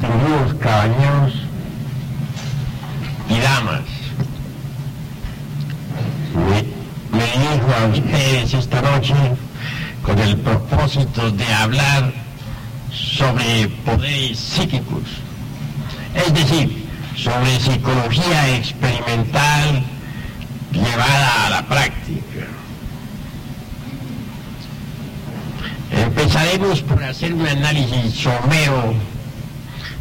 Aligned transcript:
distinguidos 0.00 0.54
caballeros 0.54 1.32
y 3.28 3.38
damas, 3.38 3.82
me, 6.34 7.18
me 7.18 7.24
dirijo 7.24 7.74
a 7.74 7.86
ustedes 7.86 8.54
esta 8.54 8.82
noche 8.82 9.14
con 10.02 10.18
el 10.18 10.36
propósito 10.38 11.30
de 11.30 11.46
hablar 11.54 12.12
sobre 12.92 13.68
poderes 13.84 14.38
psíquicos, 14.38 15.02
es 16.14 16.34
decir, 16.34 16.88
sobre 17.16 17.60
psicología 17.60 18.56
experimental 18.56 19.82
llevada 20.72 21.46
a 21.46 21.50
la 21.50 21.66
práctica. 21.66 22.46
Empezaremos 25.92 26.80
por 26.82 27.02
hacer 27.02 27.34
un 27.34 27.46
análisis 27.46 28.14
somero 28.14 28.94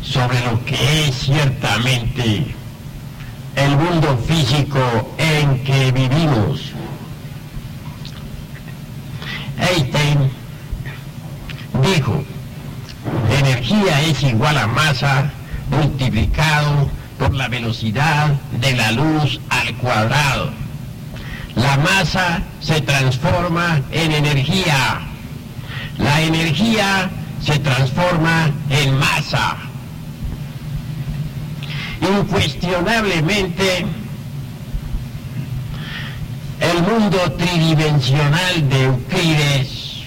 sobre 0.10 0.40
lo 0.42 0.64
que 0.66 1.08
es 1.08 1.16
ciertamente 1.16 2.56
el 3.56 3.78
mundo 3.78 4.18
físico 4.28 5.16
en 5.18 5.64
que 5.64 5.92
vivimos. 5.92 6.72
Einstein 9.60 10.32
dijo, 11.84 12.24
energía 13.38 14.02
es 14.02 14.24
igual 14.24 14.58
a 14.58 14.68
masa 14.68 15.32
multiplicado 15.70 16.90
por 17.20 17.36
la 17.36 17.48
velocidad 17.48 18.30
de 18.60 18.76
la 18.76 18.92
luz 18.94 19.40
al 19.50 19.76
cuadrado. 19.76 20.52
La 21.56 21.78
masa 21.78 22.42
se 22.62 22.82
transforma 22.82 23.82
en 23.92 24.14
energía. 24.14 25.02
La 25.98 26.22
energía 26.22 27.12
se 27.44 27.60
transforma 27.60 28.50
en 28.70 28.98
masa. 28.98 29.69
Incuestionablemente, 32.02 33.86
el 36.60 36.82
mundo 36.84 37.32
tridimensional 37.34 38.70
de 38.70 38.84
Euclides 38.84 40.04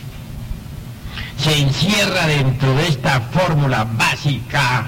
se 1.37 1.59
encierra 1.59 2.27
dentro 2.27 2.75
de 2.75 2.89
esta 2.89 3.21
fórmula 3.21 3.85
básica 3.85 4.87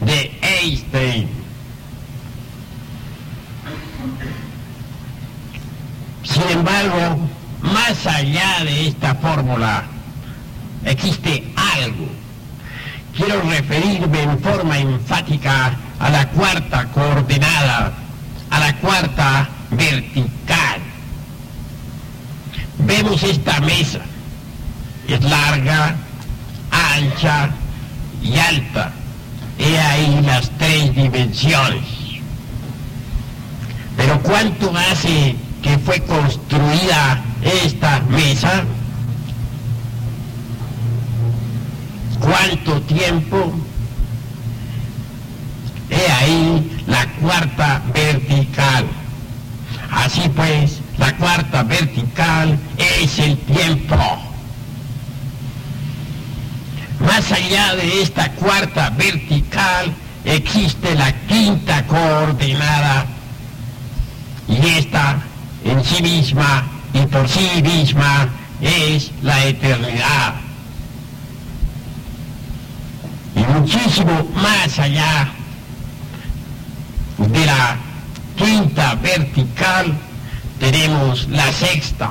de 0.00 0.38
Einstein. 0.42 1.28
Sin 6.24 6.42
embargo, 6.50 7.18
más 7.62 8.06
allá 8.06 8.64
de 8.64 8.88
esta 8.88 9.14
fórmula, 9.14 9.84
existe 10.84 11.52
algo. 11.56 12.08
Quiero 13.14 13.40
referirme 13.42 14.22
en 14.22 14.38
forma 14.40 14.78
enfática 14.78 15.74
a 15.98 16.10
la 16.10 16.28
cuarta 16.28 16.86
coordenada, 16.86 17.92
a 18.50 18.58
la 18.60 18.76
cuarta 18.76 19.48
vertical. 19.70 20.80
Vemos 22.78 23.22
esta 23.22 23.60
mesa. 23.60 24.00
Es 25.08 25.22
larga, 25.22 25.96
ancha 26.70 27.50
y 28.22 28.36
alta. 28.36 28.92
He 29.58 29.78
ahí 29.78 30.20
las 30.22 30.50
tres 30.58 30.94
dimensiones. 30.94 31.84
Pero 33.96 34.20
¿cuánto 34.22 34.72
hace 34.76 35.36
que 35.62 35.78
fue 35.78 36.00
construida 36.02 37.22
esta 37.42 38.00
mesa? 38.00 38.64
¿Cuánto 42.20 42.80
tiempo? 42.82 43.54
He 45.96 46.12
ahí 46.12 46.82
la 46.86 47.06
cuarta 47.20 47.82
vertical. 47.94 48.84
Así 49.90 50.28
pues, 50.34 50.80
la 50.98 51.16
cuarta 51.16 51.62
vertical 51.62 52.58
es 52.76 53.18
el 53.18 53.36
tiempo. 53.38 53.96
Más 57.00 57.32
allá 57.32 57.76
de 57.76 58.02
esta 58.02 58.30
cuarta 58.32 58.90
vertical 58.90 59.94
existe 60.24 60.94
la 60.94 61.12
quinta 61.26 61.86
coordenada 61.86 63.06
y 64.48 64.66
esta 64.66 65.18
en 65.64 65.84
sí 65.84 66.02
misma 66.02 66.64
y 66.92 67.00
por 67.06 67.28
sí 67.28 67.62
misma 67.62 68.28
es 68.60 69.10
la 69.22 69.44
eternidad. 69.44 70.34
Y 73.34 73.40
muchísimo 73.40 74.28
más 74.34 74.78
allá 74.78 75.35
de 77.18 77.46
la 77.46 77.76
quinta 78.36 78.94
vertical 78.96 79.94
tenemos 80.58 81.28
la 81.28 81.50
sexta. 81.52 82.10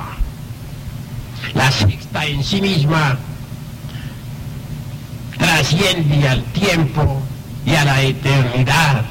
La 1.54 1.70
sexta 1.70 2.26
en 2.26 2.42
sí 2.42 2.60
misma 2.60 3.16
trasciende 5.38 6.28
al 6.28 6.42
tiempo 6.44 7.22
y 7.64 7.74
a 7.74 7.84
la 7.84 8.02
eternidad. 8.02 9.02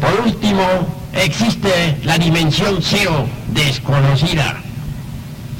Por 0.00 0.26
último, 0.26 0.64
existe 1.12 1.98
la 2.02 2.18
dimensión 2.18 2.78
cero 2.82 3.26
desconocida, 3.48 4.56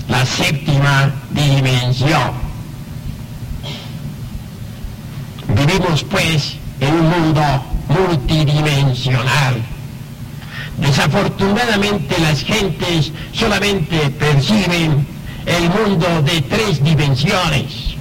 la 0.08 0.26
séptima 0.26 1.12
dimensión. 1.30 2.32
Vivimos 5.48 6.02
pues 6.04 6.56
en 6.80 6.94
un 6.94 7.08
mundo 7.08 7.42
multidimensional. 7.88 9.62
Desafortunadamente 10.78 12.18
las 12.20 12.42
gentes 12.42 13.12
solamente 13.32 14.10
perciben 14.10 15.06
el 15.46 15.70
mundo 15.70 16.22
de 16.22 16.40
tres 16.42 16.82
dimensiones. 16.82 17.94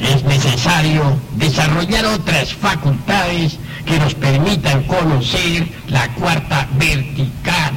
Es 0.00 0.22
necesario 0.24 1.16
desarrollar 1.36 2.04
otras 2.06 2.52
facultades 2.54 3.58
que 3.86 3.98
nos 3.98 4.14
permitan 4.14 4.82
conocer 4.84 5.68
la 5.88 6.08
cuarta 6.14 6.68
vertical. 6.74 7.72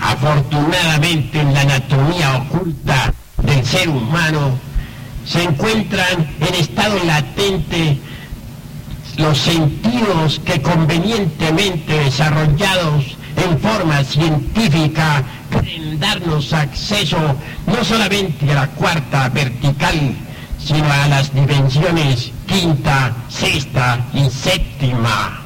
Afortunadamente 0.00 1.40
en 1.40 1.54
la 1.54 1.60
anatomía 1.60 2.36
oculta 2.36 3.14
del 3.42 3.64
ser 3.64 3.88
humano 3.88 4.58
se 5.24 5.42
encuentran 5.42 6.28
en 6.40 6.54
estado 6.54 7.02
latente 7.04 7.98
los 9.16 9.38
sentidos 9.38 10.40
que 10.44 10.60
convenientemente 10.62 11.92
desarrollados 12.04 13.16
en 13.36 13.58
forma 13.58 14.02
científica 14.04 15.22
pueden 15.50 16.00
darnos 16.00 16.52
acceso 16.52 17.18
no 17.66 17.84
solamente 17.84 18.50
a 18.50 18.54
la 18.54 18.66
cuarta 18.68 19.28
vertical, 19.28 20.14
sino 20.58 20.90
a 20.90 21.08
las 21.08 21.32
dimensiones 21.34 22.30
quinta, 22.46 23.14
sexta 23.28 24.00
y 24.14 24.28
séptima. 24.30 25.40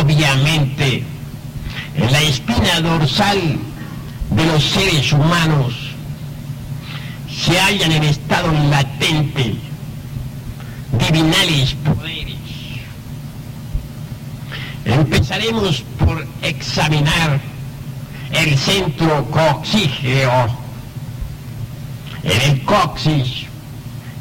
Obviamente, 0.00 1.04
en 1.94 2.12
la 2.12 2.22
espina 2.22 2.80
dorsal 2.80 3.58
de 4.36 4.44
los 4.44 4.62
seres 4.62 5.12
humanos 5.12 5.74
se 7.28 7.58
hallan 7.58 7.92
en 7.92 8.04
estado 8.04 8.52
latente 8.70 9.54
divinales 10.92 11.74
poderes. 11.84 12.36
Empezaremos 14.84 15.82
por 15.98 16.26
examinar 16.42 17.40
el 18.30 18.56
centro 18.58 19.24
coxígeo. 19.30 20.48
En 22.22 22.40
el 22.50 22.64
coxis 22.64 23.46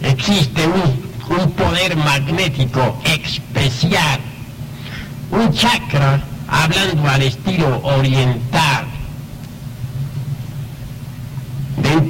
existe 0.01 0.65
un, 0.67 1.37
un 1.37 1.51
poder 1.51 1.95
magnético 1.97 3.01
especial, 3.03 4.19
un 5.31 5.51
chakra 5.53 6.23
hablando 6.47 7.07
al 7.09 7.21
estilo 7.23 7.81
oriental. 7.83 8.94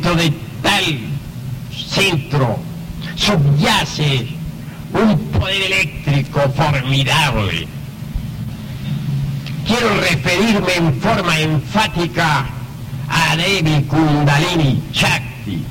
De 0.05 0.31
tal 0.61 0.99
centro 1.73 2.59
subyace 3.15 4.27
un 4.93 5.17
poder 5.31 5.63
eléctrico 5.63 6.41
formidable. 6.55 7.67
Quiero 9.65 9.99
referirme 9.99 10.75
en 10.75 11.01
forma 11.01 11.39
enfática 11.39 12.45
a 13.09 13.35
Devi 13.35 13.81
Kundalini 13.85 14.79
Shakti, 14.93 15.65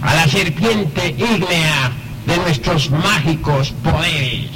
a 0.00 0.14
la 0.14 0.28
serpiente 0.28 1.08
ígnea 1.18 1.90
de 2.26 2.36
nuestros 2.36 2.90
mágicos 2.90 3.72
poderes. 3.82 4.50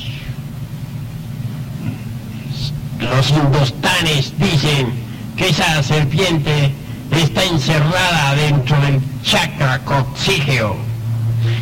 Los 3.00 3.30
hindostanes 3.30 4.32
dicen 4.38 4.94
que 5.36 5.48
esa 5.48 5.82
serpiente 5.82 6.72
está 7.22 7.44
encerrada 7.44 8.34
dentro 8.34 8.80
del 8.80 9.00
chakra 9.22 9.78
coxígeo, 9.84 10.76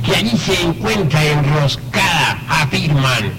que 0.05 0.17
allí 0.17 0.37
se 0.37 0.61
encuentra 0.63 1.25
enroscada, 1.25 2.39
afirman, 2.49 3.33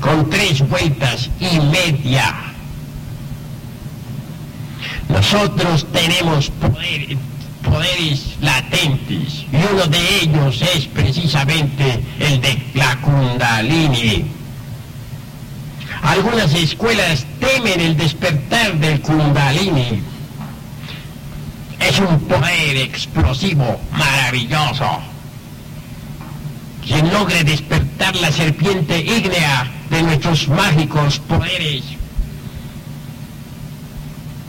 con 0.00 0.28
tres 0.28 0.66
vueltas 0.68 1.30
y 1.40 1.60
media. 1.60 2.34
Nosotros 5.08 5.86
tenemos 5.92 6.50
poder, 6.50 7.16
poderes 7.62 8.36
latentes 8.40 9.44
y 9.52 9.56
uno 9.72 9.86
de 9.86 10.22
ellos 10.22 10.62
es 10.74 10.86
precisamente 10.86 12.02
el 12.18 12.40
de 12.40 12.62
la 12.74 12.96
kundalini. 13.00 14.24
Algunas 16.02 16.52
escuelas 16.54 17.24
temen 17.38 17.80
el 17.80 17.96
despertar 17.96 18.74
del 18.78 19.00
kundalini. 19.00 20.11
Es 21.88 21.98
un 21.98 22.20
poder 22.20 22.76
explosivo, 22.76 23.80
maravilloso. 23.92 25.00
Quien 26.84 27.12
logre 27.12 27.44
despertar 27.44 28.14
la 28.16 28.32
serpiente 28.32 28.98
ígnea 28.98 29.70
de 29.90 30.02
nuestros 30.02 30.48
mágicos 30.48 31.18
poderes 31.20 31.84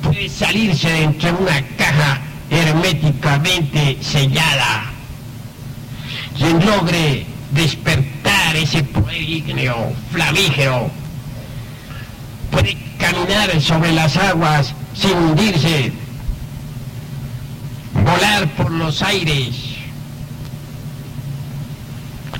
puede 0.02 0.30
salirse 0.30 0.90
de 0.90 1.04
entre 1.04 1.32
una 1.32 1.62
caja 1.78 2.22
herméticamente 2.50 3.98
sellada. 4.02 4.86
Quien 6.38 6.66
logre 6.66 7.26
despertar 7.52 8.56
ese 8.56 8.84
poder 8.84 9.22
ígneo, 9.22 9.94
flamígero, 10.12 10.90
puede 12.52 12.78
caminar 12.98 13.60
sobre 13.62 13.92
las 13.94 14.18
aguas 14.18 14.74
sin 14.94 15.14
hundirse, 15.14 15.92
volar 18.04 18.48
por 18.56 18.72
los 18.72 19.02
aires, 19.02 19.56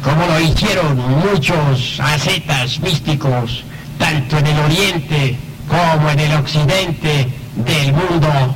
como 0.04 0.26
lo 0.26 0.40
hicieron 0.40 0.98
muchos 0.98 2.00
ascetas 2.00 2.80
místicos, 2.80 3.64
tanto 3.98 4.38
en 4.38 4.48
el 4.48 4.60
oriente 4.60 5.38
como 5.68 6.10
en 6.10 6.20
el 6.20 6.34
occidente 6.36 7.30
del 7.56 7.94
mundo 7.94 8.56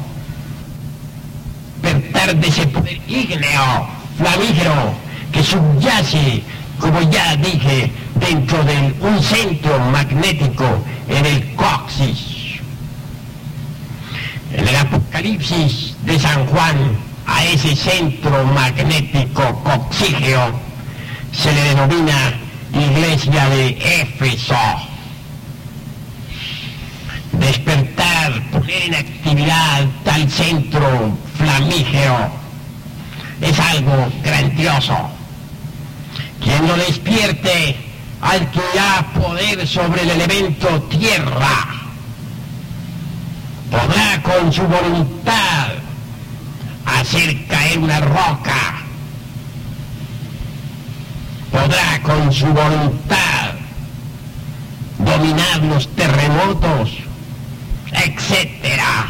despertar 1.82 2.36
de 2.36 2.48
ese 2.48 2.68
poder 2.68 3.00
ígneo, 3.08 3.88
flamígero, 4.18 4.94
que 5.32 5.44
subyace, 5.44 6.44
como 6.80 7.02
ya 7.10 7.36
dije, 7.38 7.92
dentro 8.16 8.64
de 8.64 8.94
un 9.02 9.22
centro 9.22 9.80
magnético 9.92 10.84
en 11.08 11.26
el 11.26 11.56
coxis. 11.56 12.37
El 14.54 14.76
Apocalipsis 14.76 15.96
de 16.04 16.20
San 16.20 16.46
Juan, 16.48 16.98
a 17.26 17.44
ese 17.46 17.76
centro 17.76 18.46
magnético 18.46 19.62
coxígeo 19.64 20.52
se 21.34 21.52
le 21.54 21.64
denomina 21.66 22.34
iglesia 22.74 23.50
de 23.50 24.02
Éfeso. 24.02 24.56
Despertar, 27.34 28.42
poner 28.52 28.84
en 28.84 28.96
actividad 28.96 29.86
tal 30.04 30.30
centro 30.32 31.18
flamígeo 31.38 32.32
es 33.42 33.60
algo 33.60 34.12
grandioso. 34.24 34.98
Quien 36.42 36.68
lo 36.68 36.76
despierte 36.78 37.76
adquirirá 38.22 39.06
poder 39.14 39.68
sobre 39.68 40.04
el 40.04 40.12
elemento 40.12 40.82
tierra. 40.84 41.77
Podrá 43.72 44.22
con 44.24 44.52
su 44.54 44.64
voluntad 44.64 45.68
hacer 46.86 47.46
caer 47.48 47.80
una 47.80 48.00
roca. 48.00 48.82
Podrá 51.52 52.02
con 52.02 52.32
su 52.32 52.48
voluntad 52.48 53.52
dominar 55.00 55.60
los 55.64 55.88
terremotos, 55.96 56.92
etcétera. 57.92 59.08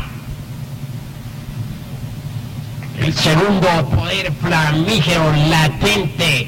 El 3.00 3.14
segundo 3.14 3.90
poder 3.90 4.32
flamígero 4.42 5.32
latente 5.50 6.48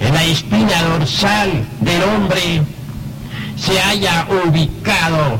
en 0.00 0.14
la 0.14 0.24
espina 0.24 0.82
dorsal 0.82 1.64
del 1.80 2.02
hombre 2.02 2.62
se 3.56 3.80
haya 3.80 4.26
ubicado 4.46 5.38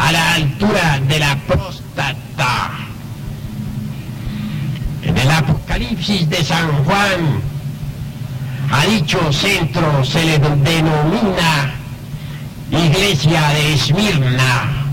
a 0.00 0.12
la 0.12 0.34
altura 0.34 0.98
de 1.06 1.18
la 1.18 1.36
próstata. 1.46 2.70
En 5.02 5.16
el 5.16 5.30
Apocalipsis 5.30 6.28
de 6.28 6.42
San 6.42 6.84
Juan, 6.84 7.42
a 8.70 8.86
dicho 8.86 9.32
centro 9.32 10.04
se 10.04 10.24
le 10.24 10.38
denomina 10.38 11.74
Iglesia 12.70 13.48
de 13.50 13.74
Esmirna. 13.74 14.86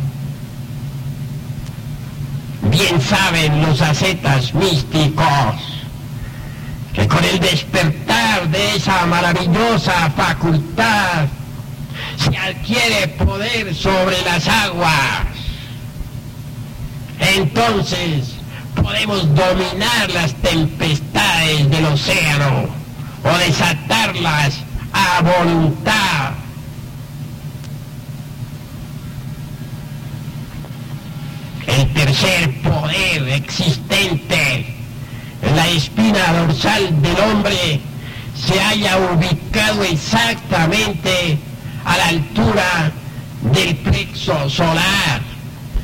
Bien 2.64 3.00
saben 3.00 3.62
los 3.62 3.82
ascetas 3.82 4.54
místicos 4.54 5.56
que 6.94 7.08
con 7.08 7.24
el 7.24 7.40
despertar 7.40 8.50
de 8.50 8.76
esa 8.76 9.06
maravillosa 9.06 10.12
facultad 10.18 11.28
adquiere 12.36 13.08
poder 13.10 13.74
sobre 13.76 14.22
las 14.24 14.48
aguas. 14.48 15.28
Entonces 17.20 18.34
podemos 18.76 19.34
dominar 19.36 20.10
las 20.14 20.34
tempestades 20.36 21.70
del 21.70 21.86
océano 21.86 22.68
o 23.24 23.38
desatarlas 23.40 24.60
a 24.94 25.22
voluntad. 25.22 26.32
El 31.66 31.94
tercer 31.94 32.62
poder 32.62 33.28
existente 33.30 34.74
en 35.42 35.56
la 35.56 35.68
espina 35.68 36.34
dorsal 36.34 37.02
del 37.02 37.20
hombre 37.20 37.82
se 38.36 38.60
haya 38.60 38.98
ubicado 38.98 39.84
exactamente 39.84 41.38
a 41.88 41.98
la 41.98 42.08
altura 42.10 42.92
del 43.54 43.76
plexo 43.78 44.50
solar, 44.50 45.22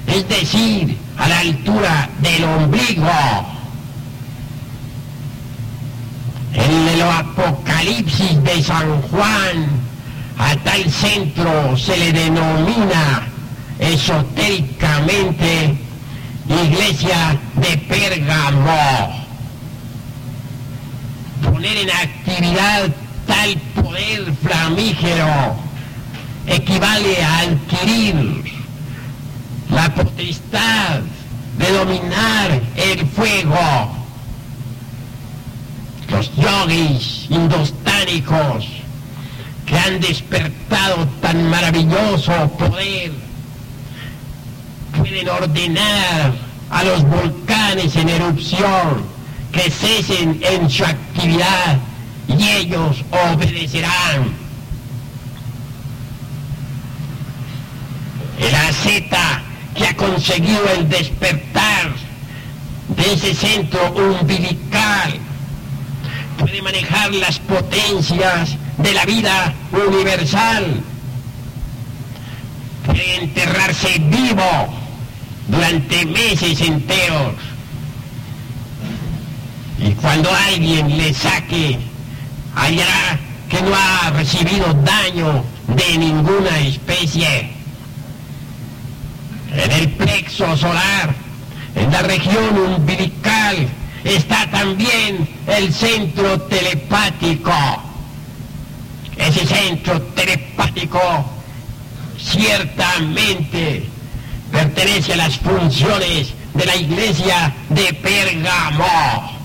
es 0.07 0.27
decir, 0.27 0.97
a 1.17 1.29
la 1.29 1.39
altura 1.39 2.09
del 2.19 2.43
ombligo. 2.43 3.09
En 6.53 6.87
el 6.89 7.01
Apocalipsis 7.01 8.43
de 8.43 8.61
San 8.61 9.01
Juan, 9.03 9.67
a 10.37 10.55
tal 10.57 10.91
centro 10.91 11.77
se 11.77 11.97
le 11.97 12.11
denomina 12.11 13.23
esotéricamente 13.79 15.77
iglesia 16.49 17.39
de 17.55 17.77
Pérgamo. 17.77 19.23
Poner 21.43 21.77
en 21.77 21.91
actividad 21.91 22.89
tal 23.25 23.57
poder 23.81 24.33
flamígero 24.43 25.62
equivale 26.47 27.23
a 27.23 27.39
adquirir 27.39 28.43
la 29.69 29.93
potestad 29.93 31.01
de 31.57 31.71
dominar 31.71 32.61
el 32.75 33.05
fuego. 33.07 33.95
Los 36.09 36.35
yogis 36.35 37.25
indostánicos 37.29 38.67
que 39.65 39.77
han 39.77 39.99
despertado 39.99 41.07
tan 41.21 41.49
maravilloso 41.49 42.49
poder 42.59 43.11
pueden 44.97 45.29
ordenar 45.29 46.33
a 46.69 46.83
los 46.83 47.03
volcanes 47.03 47.95
en 47.95 48.09
erupción 48.09 49.03
que 49.51 49.69
cesen 49.69 50.39
en 50.43 50.69
su 50.69 50.83
actividad 50.83 51.77
y 52.27 52.49
ellos 52.49 53.03
obedecerán. 53.11 54.33
El 58.39 58.55
asceta 58.55 59.43
que 59.75 59.85
ha 59.85 59.92
conseguido 60.03 60.61
el 60.77 60.89
despertar 60.89 61.93
de 62.89 63.13
ese 63.13 63.33
centro 63.33 63.91
umbilical. 63.93 65.19
Puede 66.37 66.61
manejar 66.61 67.13
las 67.13 67.39
potencias 67.39 68.57
de 68.77 68.93
la 68.93 69.05
vida 69.05 69.53
universal, 69.71 70.81
puede 72.85 73.23
enterrarse 73.23 73.99
vivo 73.99 74.73
durante 75.47 76.05
meses 76.05 76.59
enteros. 76.59 77.35
Y 79.79 79.91
cuando 79.93 80.29
alguien 80.49 80.97
le 80.97 81.13
saque 81.13 81.79
hallará 82.55 83.19
que 83.49 83.61
no 83.61 83.73
ha 83.73 84.09
recibido 84.11 84.73
daño 84.73 85.43
de 85.67 85.97
ninguna 85.97 86.59
especie. 86.59 87.52
En 89.53 89.71
el 89.71 89.89
plexo 89.89 90.57
solar, 90.57 91.13
en 91.75 91.91
la 91.91 92.01
región 92.01 92.57
umbilical, 92.57 93.67
está 94.03 94.49
también 94.49 95.29
el 95.47 95.71
centro 95.71 96.41
telepático. 96.41 97.53
Ese 99.15 99.45
centro 99.45 100.01
telepático 100.01 100.99
ciertamente 102.17 103.85
pertenece 104.51 105.13
a 105.13 105.17
las 105.17 105.37
funciones 105.37 106.33
de 106.55 106.65
la 106.65 106.75
iglesia 106.75 107.53
de 107.69 107.93
Pérgamo. 107.93 109.39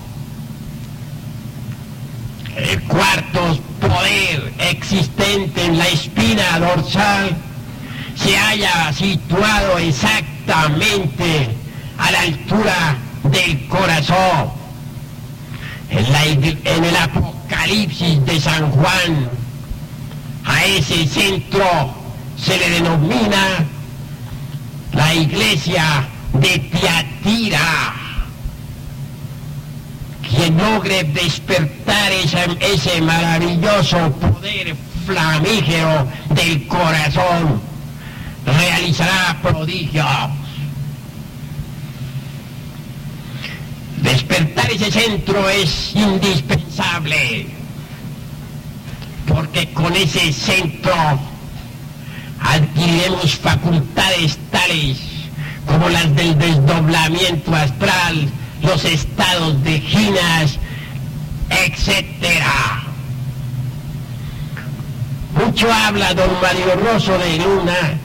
El 2.55 2.81
cuarto 2.83 3.59
poder 3.79 4.53
existente 4.57 5.65
en 5.65 5.77
la 5.77 5.87
espina 5.87 6.59
dorsal 6.59 7.37
se 8.21 8.37
halla 8.37 8.91
situado 8.93 9.77
exactamente 9.77 11.49
a 11.97 12.11
la 12.11 12.21
altura 12.21 12.97
del 13.23 13.67
corazón. 13.67 14.51
En, 15.89 16.83
el 16.83 16.95
Apocalipsis 16.95 18.23
de 18.25 18.39
San 18.39 18.69
Juan, 18.71 19.29
a 20.45 20.65
ese 20.65 21.07
centro 21.07 21.65
se 22.37 22.57
le 22.57 22.69
denomina 22.69 23.65
la 24.93 25.13
iglesia 25.13 26.07
de 26.33 26.59
Tiatira. 26.59 27.93
Quien 30.29 30.57
logre 30.57 31.05
despertar 31.05 32.11
ese 32.11 33.01
maravilloso 33.01 34.11
poder 34.11 34.75
flamígero 35.07 36.07
del 36.29 36.67
corazón 36.67 37.68
realizará 38.57 39.37
prodigios. 39.41 40.05
Despertar 44.01 44.71
ese 44.71 44.91
centro 44.91 45.49
es 45.49 45.93
indispensable, 45.93 47.47
porque 49.27 49.71
con 49.73 49.95
ese 49.95 50.31
centro 50.31 50.93
adquiriremos 52.39 53.35
facultades 53.35 54.37
tales 54.51 54.97
como 55.65 55.89
las 55.89 56.15
del 56.15 56.37
desdoblamiento 56.37 57.53
astral, 57.53 58.29
los 58.61 58.85
estados 58.85 59.61
de 59.63 59.81
ginas, 59.81 60.57
etc. 61.49 62.43
Mucho 65.35 65.71
habla 65.71 66.13
don 66.13 66.29
Mario 66.41 66.75
Rosso 66.75 67.17
de 67.17 67.37
Luna 67.37 67.99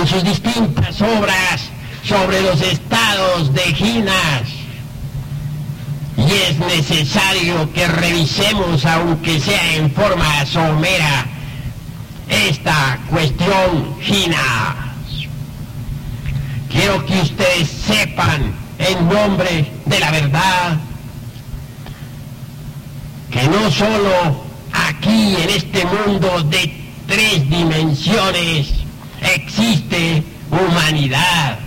en 0.00 0.06
sus 0.06 0.24
distintas 0.24 1.00
obras 1.02 1.60
sobre 2.04 2.40
los 2.40 2.60
estados 2.62 3.52
de 3.52 3.62
ginas. 3.74 4.42
Y 6.16 6.32
es 6.32 6.58
necesario 6.58 7.70
que 7.72 7.86
revisemos, 7.86 8.84
aunque 8.86 9.40
sea 9.40 9.74
en 9.76 9.90
forma 9.92 10.46
somera, 10.46 11.26
esta 12.28 12.98
cuestión 13.10 14.00
gina. 14.00 14.94
Quiero 16.70 17.04
que 17.04 17.20
ustedes 17.20 17.68
sepan, 17.68 18.54
en 18.78 19.08
nombre 19.08 19.70
de 19.84 20.00
la 20.00 20.10
verdad, 20.10 20.78
que 23.30 23.42
no 23.48 23.70
solo 23.70 24.44
aquí 24.72 25.36
en 25.36 25.50
este 25.50 25.84
mundo 25.84 26.42
de 26.44 26.72
tres 27.06 27.50
dimensiones 27.50 28.79
existe 29.22 30.22
humanidad. 30.50 31.58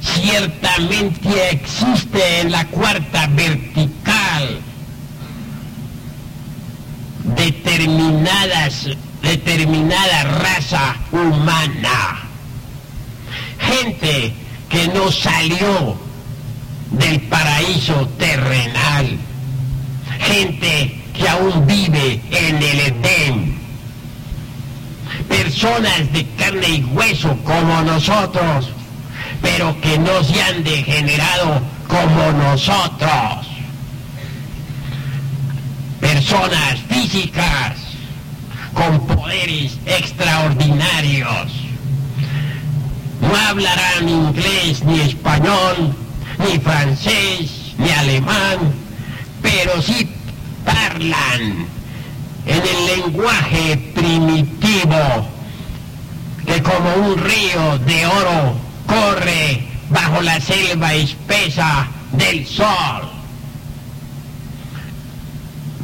Ciertamente 0.00 1.50
existe 1.50 2.40
en 2.40 2.52
la 2.52 2.66
cuarta 2.66 3.26
vertical 3.28 4.60
determinadas, 7.36 8.88
determinada 9.22 10.24
raza 10.24 10.96
humana. 11.12 12.22
Gente 13.58 14.32
que 14.68 14.88
no 14.88 15.12
salió 15.12 15.96
del 16.92 17.20
paraíso 17.22 18.08
terrenal. 18.18 19.18
Gente 20.20 21.00
que 21.14 21.28
aún 21.28 21.66
vive 21.66 22.20
en 22.30 22.56
el 22.56 22.80
Edén 22.80 23.59
personas 25.28 26.12
de 26.12 26.26
carne 26.36 26.68
y 26.68 26.84
hueso 26.84 27.36
como 27.44 27.82
nosotros, 27.82 28.70
pero 29.42 29.78
que 29.80 29.98
no 29.98 30.22
se 30.24 30.42
han 30.42 30.64
degenerado 30.64 31.60
como 31.88 32.32
nosotros. 32.32 33.46
Personas 36.00 36.78
físicas 36.88 37.76
con 38.74 39.06
poderes 39.06 39.78
extraordinarios. 39.86 41.52
No 43.20 43.36
hablarán 43.36 44.08
inglés 44.08 44.82
ni 44.84 45.00
español, 45.00 45.94
ni 46.38 46.58
francés, 46.58 47.74
ni 47.78 47.90
alemán, 47.90 48.72
pero 49.42 49.82
sí 49.82 50.08
hablan 50.66 51.66
en 52.50 52.62
el 52.66 52.86
lenguaje 52.86 53.76
primitivo 53.94 55.28
que 56.44 56.60
como 56.62 56.94
un 57.06 57.16
río 57.16 57.78
de 57.86 58.06
oro 58.06 58.56
corre 58.86 59.62
bajo 59.88 60.20
la 60.20 60.40
selva 60.40 60.92
espesa 60.94 61.86
del 62.10 62.44
sol. 62.44 63.08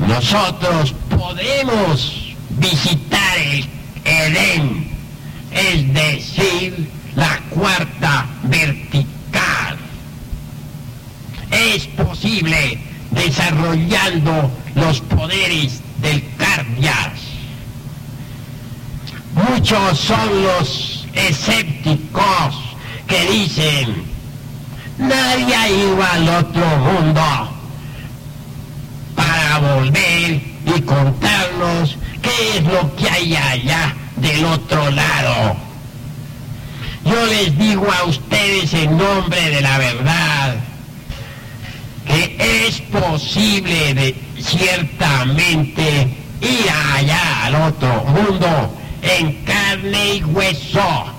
Nosotros 0.08 0.92
podemos 1.08 2.34
visitar 2.50 3.38
el 3.38 3.68
Edén, 4.04 4.88
es 5.52 5.94
decir, 5.94 6.88
la 7.14 7.38
cuarta 7.50 8.26
vertical. 8.42 9.76
Es 11.50 11.86
posible 11.86 12.80
desarrollando 13.12 14.50
los 14.74 15.00
poderes 15.00 15.80
del 16.00 16.22
Cardias. 16.36 17.12
Muchos 19.68 19.98
son 19.98 20.44
los 20.44 21.06
escépticos 21.12 22.54
que 23.08 23.26
dicen, 23.32 24.04
nadie 24.96 25.56
ha 25.56 25.68
ido 25.68 26.04
al 26.04 26.28
otro 26.28 26.64
mundo 26.78 27.20
para 29.16 29.58
volver 29.58 30.40
y 30.66 30.80
contarnos 30.82 31.96
qué 32.22 32.58
es 32.58 32.62
lo 32.62 32.94
que 32.94 33.10
hay 33.10 33.34
allá 33.34 33.92
del 34.14 34.44
otro 34.44 34.88
lado. 34.92 35.56
Yo 37.04 37.26
les 37.26 37.58
digo 37.58 37.88
a 37.90 38.04
ustedes 38.04 38.72
en 38.72 38.96
nombre 38.96 39.50
de 39.50 39.62
la 39.62 39.78
verdad 39.78 40.54
que 42.06 42.68
es 42.68 42.80
posible 42.82 43.94
de, 43.94 44.14
ciertamente 44.38 46.06
ir 46.40 46.70
allá 46.70 47.46
al 47.46 47.54
otro 47.56 48.04
mundo 48.04 48.75
en 49.06 49.44
carne 49.44 50.16
y 50.16 50.24
hueso. 50.24 51.12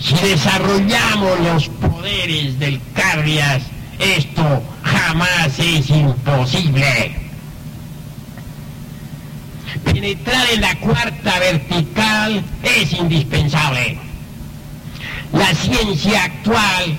Si 0.00 0.14
desarrollamos 0.14 1.40
los 1.40 1.68
poderes 1.68 2.58
del 2.58 2.80
Cardias, 2.94 3.62
esto 3.98 4.62
jamás 4.82 5.58
es 5.58 5.88
imposible. 5.90 7.16
Penetrar 9.84 10.46
en 10.52 10.60
la 10.62 10.74
cuarta 10.76 11.38
vertical 11.38 12.42
es 12.62 12.92
indispensable. 12.92 13.98
La 15.32 15.54
ciencia 15.54 16.24
actual 16.24 16.98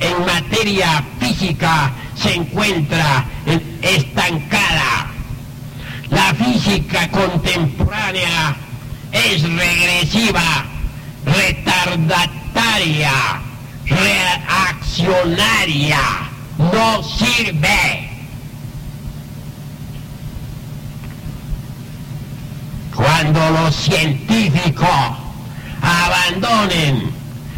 en 0.00 0.26
materia 0.26 1.04
física 1.18 1.92
se 2.16 2.34
encuentra 2.34 3.24
estancada. 3.82 5.13
La 6.14 6.32
física 6.34 7.08
contemporánea 7.10 8.56
es 9.10 9.42
regresiva, 9.42 10.64
retardataria, 11.26 13.12
reaccionaria, 13.84 15.98
no 16.58 17.02
sirve. 17.02 18.08
Cuando 22.94 23.50
los 23.50 23.74
científicos 23.74 24.88
abandonen 25.82 27.10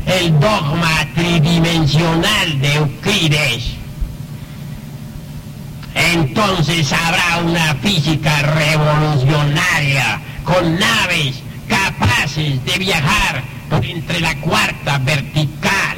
el 0.07 0.41
dogma 0.41 1.07
tridimensional 1.15 2.59
de 2.61 2.75
Euclides, 2.75 3.76
entonces 5.97 6.93
habrá 6.93 7.39
una 7.43 7.75
física 7.77 8.43
revolucionaria 8.43 10.21
con 10.45 10.79
naves 10.79 11.43
capaces 11.67 12.63
de 12.65 12.79
viajar 12.79 13.43
por 13.71 13.85
entre 13.85 14.21
la 14.21 14.39
cuarta 14.41 14.99
vertical. 14.99 15.97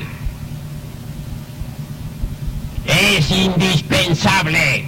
Es 2.87 3.31
indispensable 3.31 4.85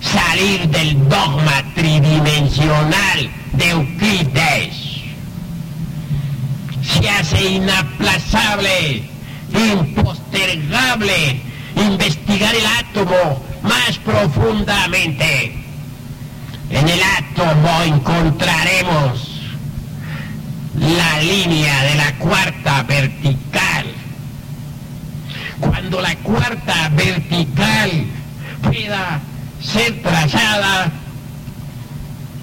salir 0.00 0.68
del 0.68 1.08
dogma 1.08 1.62
tridimensional 1.74 3.30
de 3.52 3.68
Euclides. 3.70 4.74
Se 6.82 7.08
hace 7.10 7.44
inaplazable, 7.44 9.04
impostergable 9.52 11.40
investigar 11.76 12.54
el 12.54 12.66
átomo 12.66 13.51
más 13.62 13.98
profundamente. 14.04 15.54
En 16.70 16.88
el 16.88 17.00
átomo 17.02 17.82
encontraremos 17.82 19.32
la 20.78 21.20
línea 21.20 21.82
de 21.82 21.94
la 21.96 22.14
cuarta 22.18 22.82
vertical. 22.84 23.86
Cuando 25.60 26.00
la 26.00 26.16
cuarta 26.16 26.88
vertical 26.94 28.06
pueda 28.62 29.20
ser 29.60 30.02
trazada, 30.02 30.90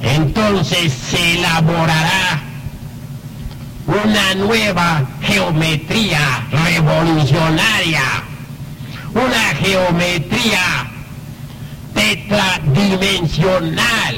entonces 0.02 0.94
se 0.94 1.40
elaborará 1.40 2.42
una 3.88 4.36
nueva 4.36 5.02
geometría 5.22 6.46
revolucionaria, 6.52 8.04
una 9.14 9.56
geometría 9.62 10.79
tetradimensional. 12.10 14.16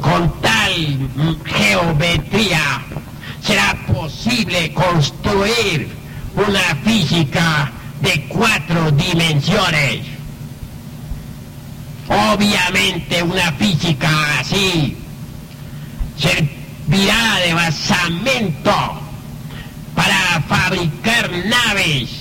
Con 0.00 0.40
tal 0.40 1.08
geometría 1.44 2.82
será 3.40 3.76
posible 3.86 4.72
construir 4.74 5.88
una 6.36 6.74
física 6.84 7.72
de 8.00 8.26
cuatro 8.28 8.90
dimensiones. 8.92 10.06
Obviamente 12.08 13.22
una 13.22 13.52
física 13.52 14.10
así 14.40 14.96
servirá 16.18 17.36
de 17.44 17.54
basamento 17.54 19.00
para 19.94 20.42
fabricar 20.48 21.30
naves 21.46 22.17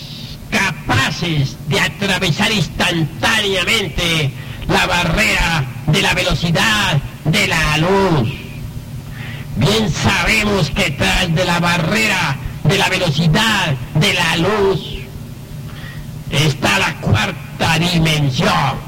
capaces 0.50 1.58
de 1.68 1.80
atravesar 1.80 2.52
instantáneamente 2.52 4.32
la 4.68 4.86
barrera 4.86 5.66
de 5.88 6.02
la 6.02 6.14
velocidad 6.14 6.98
de 7.26 7.48
la 7.48 7.78
luz. 7.78 8.30
Bien 9.56 9.92
sabemos 9.92 10.70
que 10.70 10.92
tras 10.92 11.34
de 11.34 11.46
la 11.46 11.60
barrera 11.60 12.38
de 12.64 12.78
la 12.78 12.90
velocidad 12.90 13.74
de 13.96 14.14
la 14.14 14.38
luz 14.38 14.98
está 16.30 16.80
la 16.80 16.94
cuarta 16.96 17.80
dimensión. 17.80 18.88